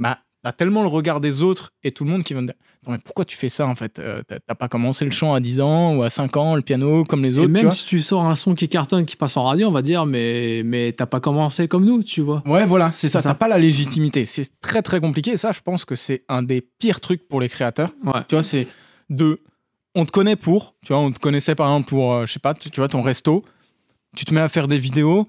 [0.00, 2.56] bah t'as tellement le regard des autres et tout le monde qui va me dire,
[2.88, 5.60] mais pourquoi tu fais ça en fait Euh, T'as pas commencé le chant à 10
[5.60, 7.72] ans ou à 5 ans, le piano comme les Et autres, tu même vois.
[7.72, 10.62] si tu sors un son qui cartonne, qui passe en radio, on va dire, mais,
[10.64, 12.42] mais t'as pas commencé comme nous, tu vois.
[12.46, 13.22] Ouais, voilà, c'est ça.
[13.22, 14.24] T'as pas la légitimité.
[14.24, 15.32] C'est très très compliqué.
[15.32, 17.90] Et ça, je pense que c'est un des pires trucs pour les créateurs.
[18.04, 18.20] Ouais.
[18.28, 18.66] Tu vois, c'est
[19.10, 19.40] de.
[19.94, 20.74] On te connaît pour.
[20.84, 22.88] Tu vois, on te connaissait par exemple pour, euh, je sais pas, tu, tu vois,
[22.88, 23.44] ton resto.
[24.14, 25.26] Tu te mets à faire des vidéos.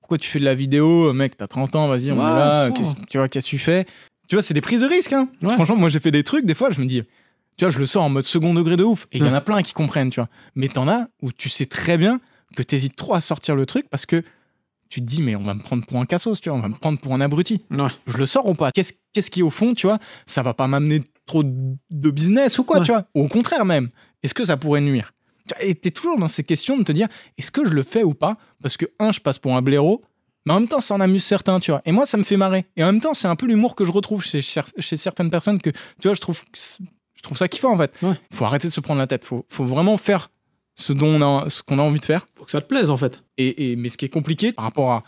[0.00, 2.70] Pourquoi tu fais de la vidéo Mec, t'as 30 ans, vas-y, on Ouais, est là.
[3.08, 3.86] Tu vois, qu'est-ce que tu fais?
[4.30, 5.12] Tu vois, c'est des prises de risque.
[5.12, 5.28] Hein.
[5.42, 5.54] Ouais.
[5.54, 6.46] Franchement, moi, j'ai fait des trucs.
[6.46, 7.02] Des fois, je me dis.
[7.56, 9.08] Tu vois, je le sors en mode second degré de ouf.
[9.10, 10.28] Et il y en a plein qui comprennent, tu vois.
[10.54, 12.20] Mais t'en as où tu sais très bien
[12.56, 14.22] que t'hésites trop à sortir le truc parce que
[14.88, 16.68] tu te dis, mais on va me prendre pour un cassos, tu vois, on va
[16.68, 17.64] me prendre pour un abruti.
[17.72, 17.88] Ouais.
[18.06, 18.70] Je le sors ou pas?
[18.70, 22.82] Qu'est-ce qui, au fond, tu vois, ça va pas m'amener trop de business ou quoi,
[22.82, 23.02] tu vois?
[23.16, 23.90] Ou au contraire même,
[24.22, 25.12] est-ce que ça pourrait nuire?
[25.60, 28.14] Et t'es toujours dans ces questions de te dire, est-ce que je le fais ou
[28.14, 28.36] pas?
[28.62, 30.02] Parce que, un, je passe pour un blaireau,
[30.46, 31.82] mais en même temps, ça en amuse certains, tu vois.
[31.84, 32.64] Et moi, ça me fait marrer.
[32.76, 35.70] Et en même temps, c'est un peu l'humour que je retrouve chez, certaines personnes que,
[35.70, 35.78] tu
[36.08, 37.92] vois, je trouve, je trouve ça kiffant, en fait.
[38.02, 38.14] Ouais.
[38.32, 39.24] Faut arrêter de se prendre la tête.
[39.24, 40.30] Faut, faut vraiment faire
[40.76, 42.26] ce dont on a, ce qu'on a envie de faire.
[42.38, 43.22] Faut que ça te plaise, en fait.
[43.38, 45.04] Et, et- mais ce qui est compliqué par rapport à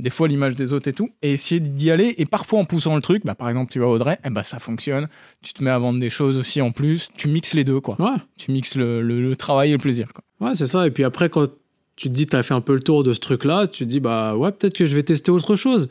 [0.00, 2.96] des fois l'image des autres et tout, et essayer d'y aller, et parfois en poussant
[2.96, 5.06] le truc, bah, par exemple tu vas à Audrey, eh bah, ça fonctionne,
[5.40, 7.94] tu te mets à vendre des choses aussi en plus, tu mixes les deux, quoi.
[8.00, 8.16] Ouais.
[8.36, 10.08] Tu mixes le, le- le travail et le plaisir.
[10.12, 10.48] Quoi.
[10.48, 10.84] Ouais, c'est ça.
[10.84, 11.48] Et puis après, quand
[11.96, 13.88] tu te dis, tu as fait un peu le tour de ce truc-là, tu te
[13.90, 15.88] dis, bah ouais, peut-être que je vais tester autre chose.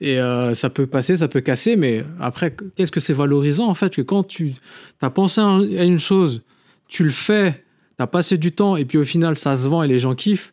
[0.00, 3.74] Et euh, ça peut passer, ça peut casser, mais après, qu'est-ce que c'est valorisant en
[3.74, 4.54] fait que quand tu
[5.00, 6.42] as pensé à un- à une chose,
[6.88, 7.64] tu le fais,
[7.96, 10.14] tu as passé du temps, et puis au final, ça se vend et les gens
[10.14, 10.52] kiffent,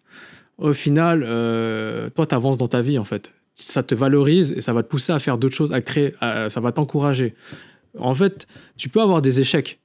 [0.59, 3.33] au final, euh, toi, tu avances dans ta vie en fait.
[3.55, 6.59] Ça te valorise et ça va te pousser à faire d'autres choses, à créer, ça
[6.61, 7.33] va t'encourager.
[7.97, 8.47] En fait,
[8.77, 9.79] tu peux avoir des échecs.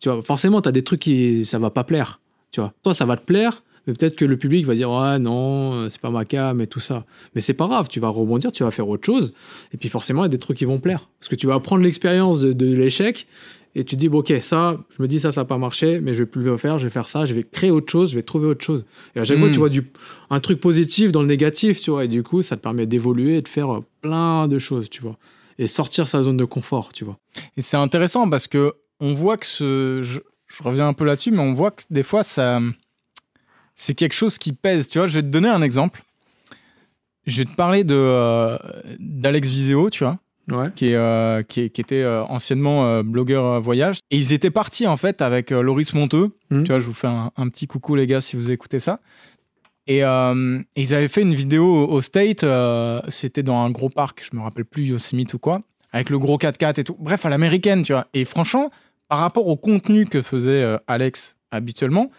[0.00, 2.20] Tu vois, forcément, tu as des trucs qui ça va pas plaire.
[2.50, 5.18] Tu vois, toi, ça va te plaire, mais peut-être que le public va dire ouais
[5.18, 7.04] non, euh, c'est pas ma cam et tout ça.
[7.34, 9.34] Mais c'est pas grave, tu vas rebondir, tu vas faire autre chose,
[9.72, 11.58] et puis forcément, il y a des trucs qui vont plaire, parce que tu vas
[11.60, 13.26] prendre l'expérience de, de l'échec.
[13.74, 16.00] Et tu te dis, bon, ok, ça, je me dis, ça, ça n'a pas marché,
[16.00, 18.10] mais je vais plus le faire, je vais faire ça, je vais créer autre chose,
[18.10, 18.84] je vais trouver autre chose.
[19.16, 19.90] Et à chaque fois, tu vois du,
[20.28, 23.38] un truc positif dans le négatif, tu vois, et du coup, ça te permet d'évoluer
[23.38, 25.16] et de faire euh, plein de choses, tu vois.
[25.58, 27.16] Et sortir sa zone de confort, tu vois.
[27.56, 30.00] Et c'est intéressant parce que on voit que ce.
[30.02, 32.60] Je, je reviens un peu là-dessus, mais on voit que des fois, ça.
[33.82, 34.88] C'est quelque chose qui pèse.
[34.88, 36.02] Tu vois, je vais te donner un exemple.
[37.26, 38.56] Je vais te parler de euh,
[39.00, 40.18] d'Alex Viseo, tu vois.
[40.50, 40.70] Ouais.
[40.74, 43.98] qui, est, euh, qui, est- qui était euh, anciennement blogueur voyage.
[44.10, 46.30] Et ils étaient partis en fait avec Loris Monteux.
[46.50, 46.62] Mhm.
[46.64, 49.00] Tu vois, je vous fais un, un petit coucou les gars si vous écoutez ça.
[49.88, 50.02] Et, et
[50.76, 52.44] ils avaient fait une vidéo au State,
[53.08, 55.60] c'était dans un gros parc, je me rappelle plus Yosemite ou quoi,
[55.92, 56.96] avec le gros 4x4 et tout.
[57.00, 58.06] Bref, à l'américaine, tu vois.
[58.14, 58.70] Et franchement,
[59.08, 62.10] par rapport au contenu que faisait Alex habituellement,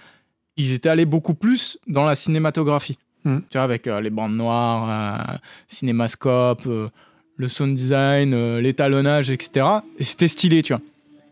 [0.58, 2.98] ils étaient allés beaucoup plus dans la cinématographie.
[3.26, 3.44] Mhm.
[3.50, 5.38] Tu vois, avec euh, les bandes noires, euh,
[5.68, 6.90] cinémascope, euh,
[7.38, 9.66] le sound design, l'étalonnage, etc.
[9.98, 10.82] Et c'était stylé, tu vois.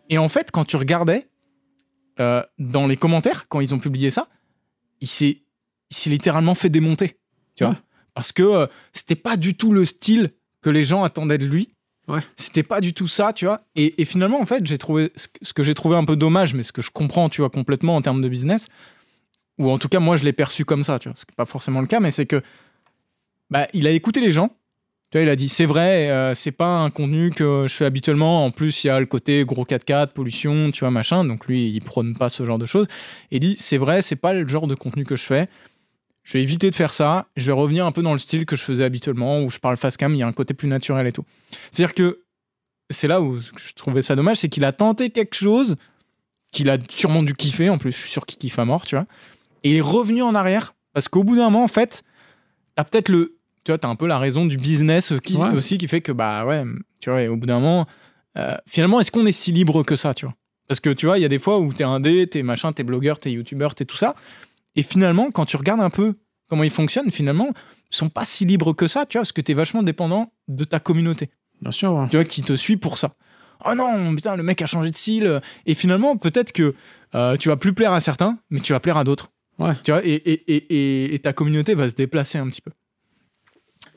[0.10, 1.28] Et en fait, quand tu regardais
[2.60, 4.28] dans les commentaires, quand ils ont publié ça,
[5.00, 5.42] il s'est,
[6.06, 7.18] littéralement fait démonter,
[7.56, 7.74] tu vois.
[7.74, 7.80] Ouais.
[8.14, 11.70] Parce que c'était pas du tout le style que les gens attendaient de lui.
[12.08, 12.20] Ouais.
[12.36, 13.62] C'était pas du tout ça, tu vois.
[13.76, 16.62] Et, et finalement, en fait, j'ai trouvé ce que j'ai trouvé un peu dommage, mais
[16.62, 18.68] ce que je comprends, tu vois, complètement en termes de business,
[19.58, 21.16] ou en tout cas, moi, je l'ai perçu comme ça, tu vois.
[21.16, 22.42] Ce n'est pas forcément le cas, mais c'est que
[23.50, 24.50] bah, il a écouté les gens.
[25.12, 27.84] Tu vois, il a dit c'est vrai, euh, c'est pas un contenu que je fais
[27.84, 28.46] habituellement.
[28.46, 31.26] En plus, il y a le côté gros 4x4, pollution, tu vois, machin.
[31.26, 32.88] Donc lui, il prône pas ce genre de choses.
[33.30, 35.50] Et il dit c'est vrai, c'est pas le genre de contenu que je fais.
[36.24, 37.28] Je vais éviter de faire ça.
[37.36, 39.76] Je vais revenir un peu dans le style que je faisais habituellement, où je parle
[39.76, 41.26] face cam, il y a un côté plus naturel et tout.
[41.72, 42.24] C'est-à-dire que
[42.90, 45.76] c'est là où je trouvais ça dommage, c'est qu'il a tenté quelque chose
[46.52, 47.70] qu'il a sûrement dû kiffer.
[47.70, 49.06] En plus, je suis sûr qu'il kiffe à mort, tu vois.
[49.64, 52.04] Et il est revenu en arrière parce qu'au bout d'un moment, en fait,
[52.76, 53.38] t'as peut-être le.
[53.64, 55.50] Tu vois, t'as un peu la raison du business qui, Ouais.
[55.52, 56.64] aussi qui fait que, bah ouais,
[57.00, 57.86] tu vois, et au bout d'un moment,
[58.38, 60.34] euh, finalement, est-ce qu'on est si libre que ça, tu vois?
[60.68, 62.84] Parce que tu vois, il y a des fois où t'es indé, t'es machin, t'es
[62.84, 64.16] blogueur, t'es youtubeur, t'es tout ça.
[64.76, 66.16] Et finalement, quand tu regardes un peu
[66.50, 67.50] comment ils fonctionnent, finalement,
[67.92, 70.64] ils sont pas si libres que ça, tu vois, parce que t'es vachement dépendant de
[70.64, 71.30] ta communauté.
[71.62, 71.94] Bien sûr.
[71.94, 72.08] ouais.
[72.10, 73.14] tu vois, qui te suit pour ça.
[73.64, 75.40] Oh non, putain, le mec a changé de style.
[75.68, 76.74] Et finalement, peut-être que
[77.14, 79.30] euh, tu vas plus plaire à certains, mais tu vas plaire à d'autres.
[79.60, 79.74] Ouais.
[79.84, 82.72] Tu vois, et, et, et, ta communauté va se déplacer un petit peu.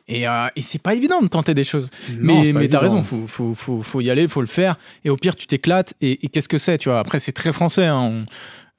[0.06, 1.90] Et, euh, et c'est pas évident de tenter des choses.
[2.20, 4.76] Non, mais mais t'as raison, faut, faut, faut, faut y aller, faut le faire.
[5.04, 5.94] Et au pire, tu t'éclates.
[6.02, 6.98] Et, qu'est-ce que c'est, tu vois?
[6.98, 7.86] Après, c'est très français.
[7.86, 7.98] hein.
[8.00, 8.26] On-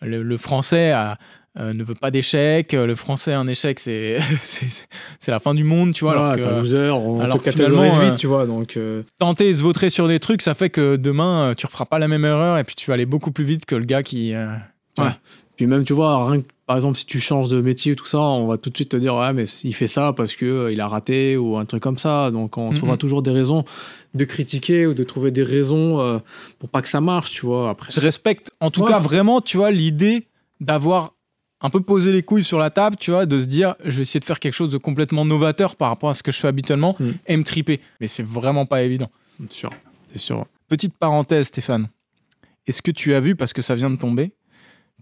[0.06, 1.18] le, le français a-
[1.58, 2.74] euh, ne veut pas d'échec.
[2.74, 6.16] Le français, un échec, c'est c'est- la fin du monde, tu vois.
[6.18, 8.46] Voilà, alors que, un loser, on alors te catégorise vite, euh, tu vois.
[8.46, 11.66] Donc, euh, tenter et se vautrer sur des trucs, ça fait que demain, euh, tu
[11.66, 13.86] referas pas la même erreur et puis tu vas aller beaucoup plus vite que le
[13.86, 14.34] gars qui.
[14.36, 14.48] euh,
[15.56, 18.06] Puis même, tu vois, rien que, par exemple, si tu changes de métier ou tout
[18.06, 20.46] ça, on va tout de suite te dire, ouais, mais il fait ça parce que
[20.46, 22.32] euh, il a raté ou un truc comme ça.
[22.32, 23.64] Donc, on trouvera toujours des raisons
[24.14, 26.18] de critiquer ou de trouver des raisons euh,
[26.60, 27.70] pour pas que ça marche, tu vois.
[27.70, 28.90] Après, Je respecte, en tout Ouais.
[28.90, 30.28] cas, vraiment, tu vois, l'idée
[30.60, 31.12] d'avoir
[31.62, 34.02] un peu posé les couilles sur la table, tu vois, de se dire, je vais
[34.02, 36.48] essayer de faire quelque chose de complètement novateur par rapport à ce que je fais
[36.48, 37.10] habituellement Mm.
[37.28, 37.80] et me triper.
[38.02, 39.10] Mais c'est vraiment pas évident.
[39.40, 39.70] c'est sûr.
[40.12, 40.46] C'est sûr.
[40.68, 41.90] Petite parenthèse, Stéphane.
[42.68, 44.32] Est-ce que tu as vu, parce que ça vient de tomber,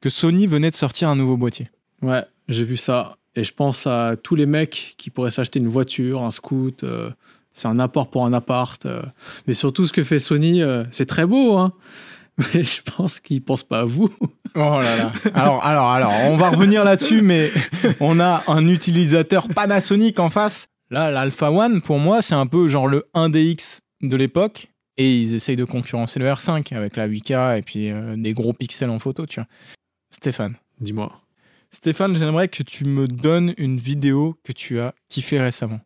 [0.04, 1.70] que Sony venait de sortir un nouveau boîtier
[2.02, 3.16] Ouais, j'ai vu ça.
[3.38, 6.84] Et je pense à tous les mecs qui pourraient s'acheter une voiture, un scoot.
[6.84, 7.10] euh,
[7.54, 8.86] c'est un apport pour un appart.
[8.86, 9.02] euh.
[9.48, 11.72] Mais surtout, ce que fait Sony, euh, c'est très beau, hein.
[12.54, 14.14] Mais je pense qu'ils pensent pas à vous.
[14.56, 15.14] Oh là là.
[15.36, 17.50] Alors, alors, alors, on va revenir là-dessus, mais
[18.02, 20.68] on a un utilisateur Panasonic en face.
[20.90, 24.68] Là, l'Alpha One, pour moi, c'est un peu genre le 1DX de l'époque.
[24.98, 28.54] Et ils essayent de concurrencer le R5 avec la 8K et puis euh, des gros
[28.54, 29.48] pixels en photo, tu vois.
[30.14, 30.56] Stéphane.
[30.80, 31.12] Dis-moi.
[31.72, 35.80] Stéphane, j'aimerais que tu me donnes une vidéo que tu as kiffé récemment.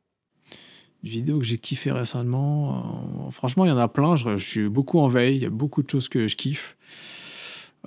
[1.03, 3.28] Une vidéo que j'ai kiffé récemment.
[3.28, 4.17] euh, franchement, il y en a plein.
[4.17, 5.38] Je, je suis beaucoup en veille.
[5.38, 6.75] Il y a beaucoup de choses que je kiffe.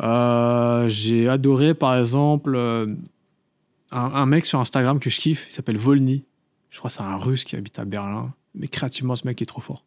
[0.01, 2.86] Euh, j'ai adoré, par exemple, euh,
[3.91, 5.47] un, un mec sur Instagram que je kiffe.
[5.51, 6.24] Il s'appelle Volny.
[6.70, 8.32] Je crois que c'est un russe qui habite à Berlin.
[8.55, 9.84] Mais créativement, ce mec est trop fort.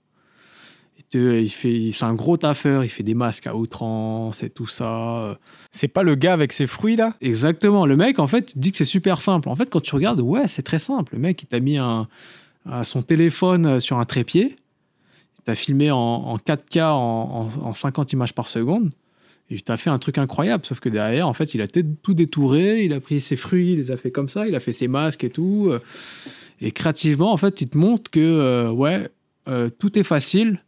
[1.14, 2.84] Il fait, c'est un gros taffeur.
[2.84, 5.38] Il fait des masques à outrance et tout ça.
[5.72, 7.16] C'est pas le gars avec ses fruits là?
[7.22, 7.86] Exactement.
[7.86, 9.49] Le mec, en fait, dit que c'est super simple.
[9.49, 11.14] En fait, quand tu regardes, ouais, c'est très simple.
[11.16, 12.07] Le mec, il t'a mis un,
[12.84, 14.55] son téléphone euh, sur un trépied.
[15.39, 18.91] Il t'a filmé en, en 4K en, en- en 50 images par seconde.
[19.49, 20.66] Et il t'a fait un truc incroyable.
[20.66, 22.84] Sauf que derrière, en fait, il a tout détouré.
[22.86, 24.47] Il a pris ses fruits, il les a fait comme ça.
[24.47, 25.68] Il a fait ses masques et tout.
[25.70, 25.80] euh.
[26.61, 29.09] Et créativement, en fait, il te montre que, euh, ouais,
[29.49, 30.64] euh, tout est facile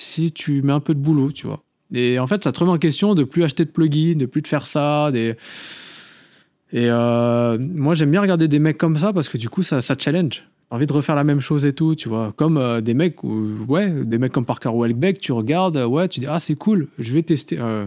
[0.00, 1.62] si tu mets un peu de boulot, tu vois.
[1.92, 4.42] Et en fait, ça te remet en question de plus acheter de plugins, de plus
[4.42, 5.10] de faire ça.
[5.10, 5.34] Des...
[6.72, 9.82] Et euh, moi, j'aime bien regarder des mecs comme ça parce que du coup, ça,
[9.82, 10.44] ça challenge.
[10.70, 12.32] Envie de refaire la même chose et tout, tu vois.
[12.36, 16.06] Comme euh, des mecs, où, ouais, des mecs comme Parker Welbeck, tu regardes, euh, ouais,
[16.06, 17.58] tu dis, ah, c'est cool, je vais tester.
[17.58, 17.86] Euh,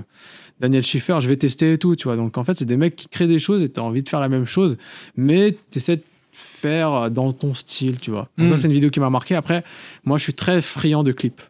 [0.60, 2.18] Daniel Schiffer, je vais tester et tout, tu vois.
[2.18, 4.20] Donc, en fait, c'est des mecs qui créent des choses et t'as envie de faire
[4.20, 4.78] la même chose,
[5.16, 6.04] mais t'essaies de
[6.34, 8.28] faire dans ton style, tu vois.
[8.38, 8.50] Donc Mm.
[8.50, 9.36] Ça, c'est une vidéo qui m'a marqué.
[9.36, 9.64] Après,
[10.04, 11.42] moi, je suis très friand de clips.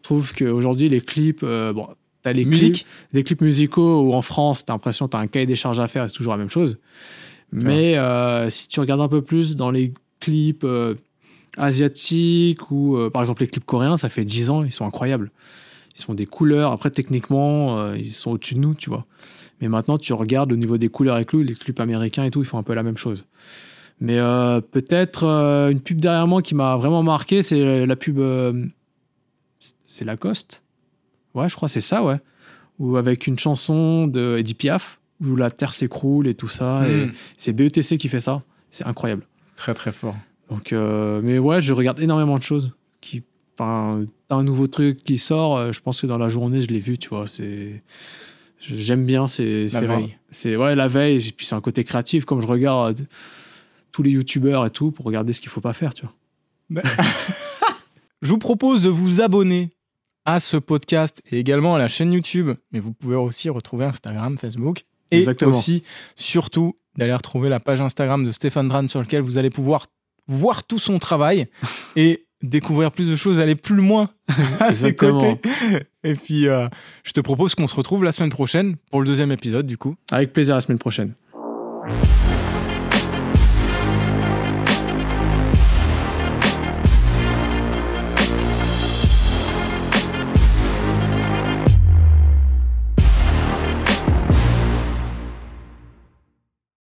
[0.00, 1.88] Je trouve qu'aujourd'hui, les clips, euh, bon,
[2.22, 5.26] t'as les Musique clips, des clips musicaux où en France, t'as l'impression que t'as un
[5.26, 6.78] cahier des charges à faire et c'est toujours la même chose.
[7.52, 10.94] Mais euh, si tu regardes un peu plus dans les clips euh,
[11.56, 15.32] asiatiques ou par exemple les clips coréens, ça fait 10 ans, ils sont incroyables.
[15.96, 16.70] Ils sont des couleurs.
[16.70, 19.04] Après, techniquement, ils sont au-dessus de nous, tu vois.
[19.60, 22.40] Mais maintenant, tu regardes au niveau des couleurs et tout, les clips américains et tout,
[22.40, 23.24] ils font un peu la même chose.
[24.00, 28.18] Mais euh, peut-être euh, une pub derrière moi qui m'a vraiment marqué, c'est la pub.
[28.18, 28.64] euh,
[29.90, 30.62] c'est Lacoste
[31.34, 32.18] Ouais, je crois que c'est ça, ouais.
[32.78, 36.88] Ou avec une chanson de Edith Piaf, où la terre s'écroule et tout ça.
[36.88, 37.12] Et Mm.
[37.36, 38.42] c'est BETC qui fait ça.
[38.70, 39.26] C'est incroyable.
[39.56, 40.16] Très très fort.
[40.48, 42.72] Donc, euh, mais ouais, je regarde énormément de choses.
[43.00, 43.22] Qui,
[43.58, 46.96] un nouveau truc qui sort, euh, je pense que dans la journée, je l'ai vu,
[46.98, 47.26] tu vois.
[47.28, 47.82] C'est,
[48.58, 49.28] j'aime bien.
[49.28, 49.96] C'est, c'est vrai.
[49.96, 50.18] veille.
[50.30, 51.28] C'est ouais, la veille.
[51.28, 53.06] Et puis c'est un côté créatif, comme je regarde
[53.92, 56.82] tous les youtubeurs et tout pour regarder ce qu'il faut pas faire, tu vois.
[58.22, 59.70] Je vous propose de vous abonner
[60.32, 64.38] à ce podcast et également à la chaîne YouTube, mais vous pouvez aussi retrouver Instagram,
[64.38, 65.50] Facebook et Exactement.
[65.50, 65.82] aussi,
[66.14, 69.86] surtout, d'aller retrouver la page Instagram de Stéphane Dran sur laquelle vous allez pouvoir
[70.28, 71.48] voir tout son travail
[71.96, 74.10] et découvrir plus de choses, aller plus loin
[74.60, 75.40] à ses côtés.
[76.04, 76.68] Et puis, euh,
[77.04, 79.96] je te propose qu'on se retrouve la semaine prochaine pour le deuxième épisode, du coup.
[80.10, 81.14] Avec plaisir la semaine prochaine.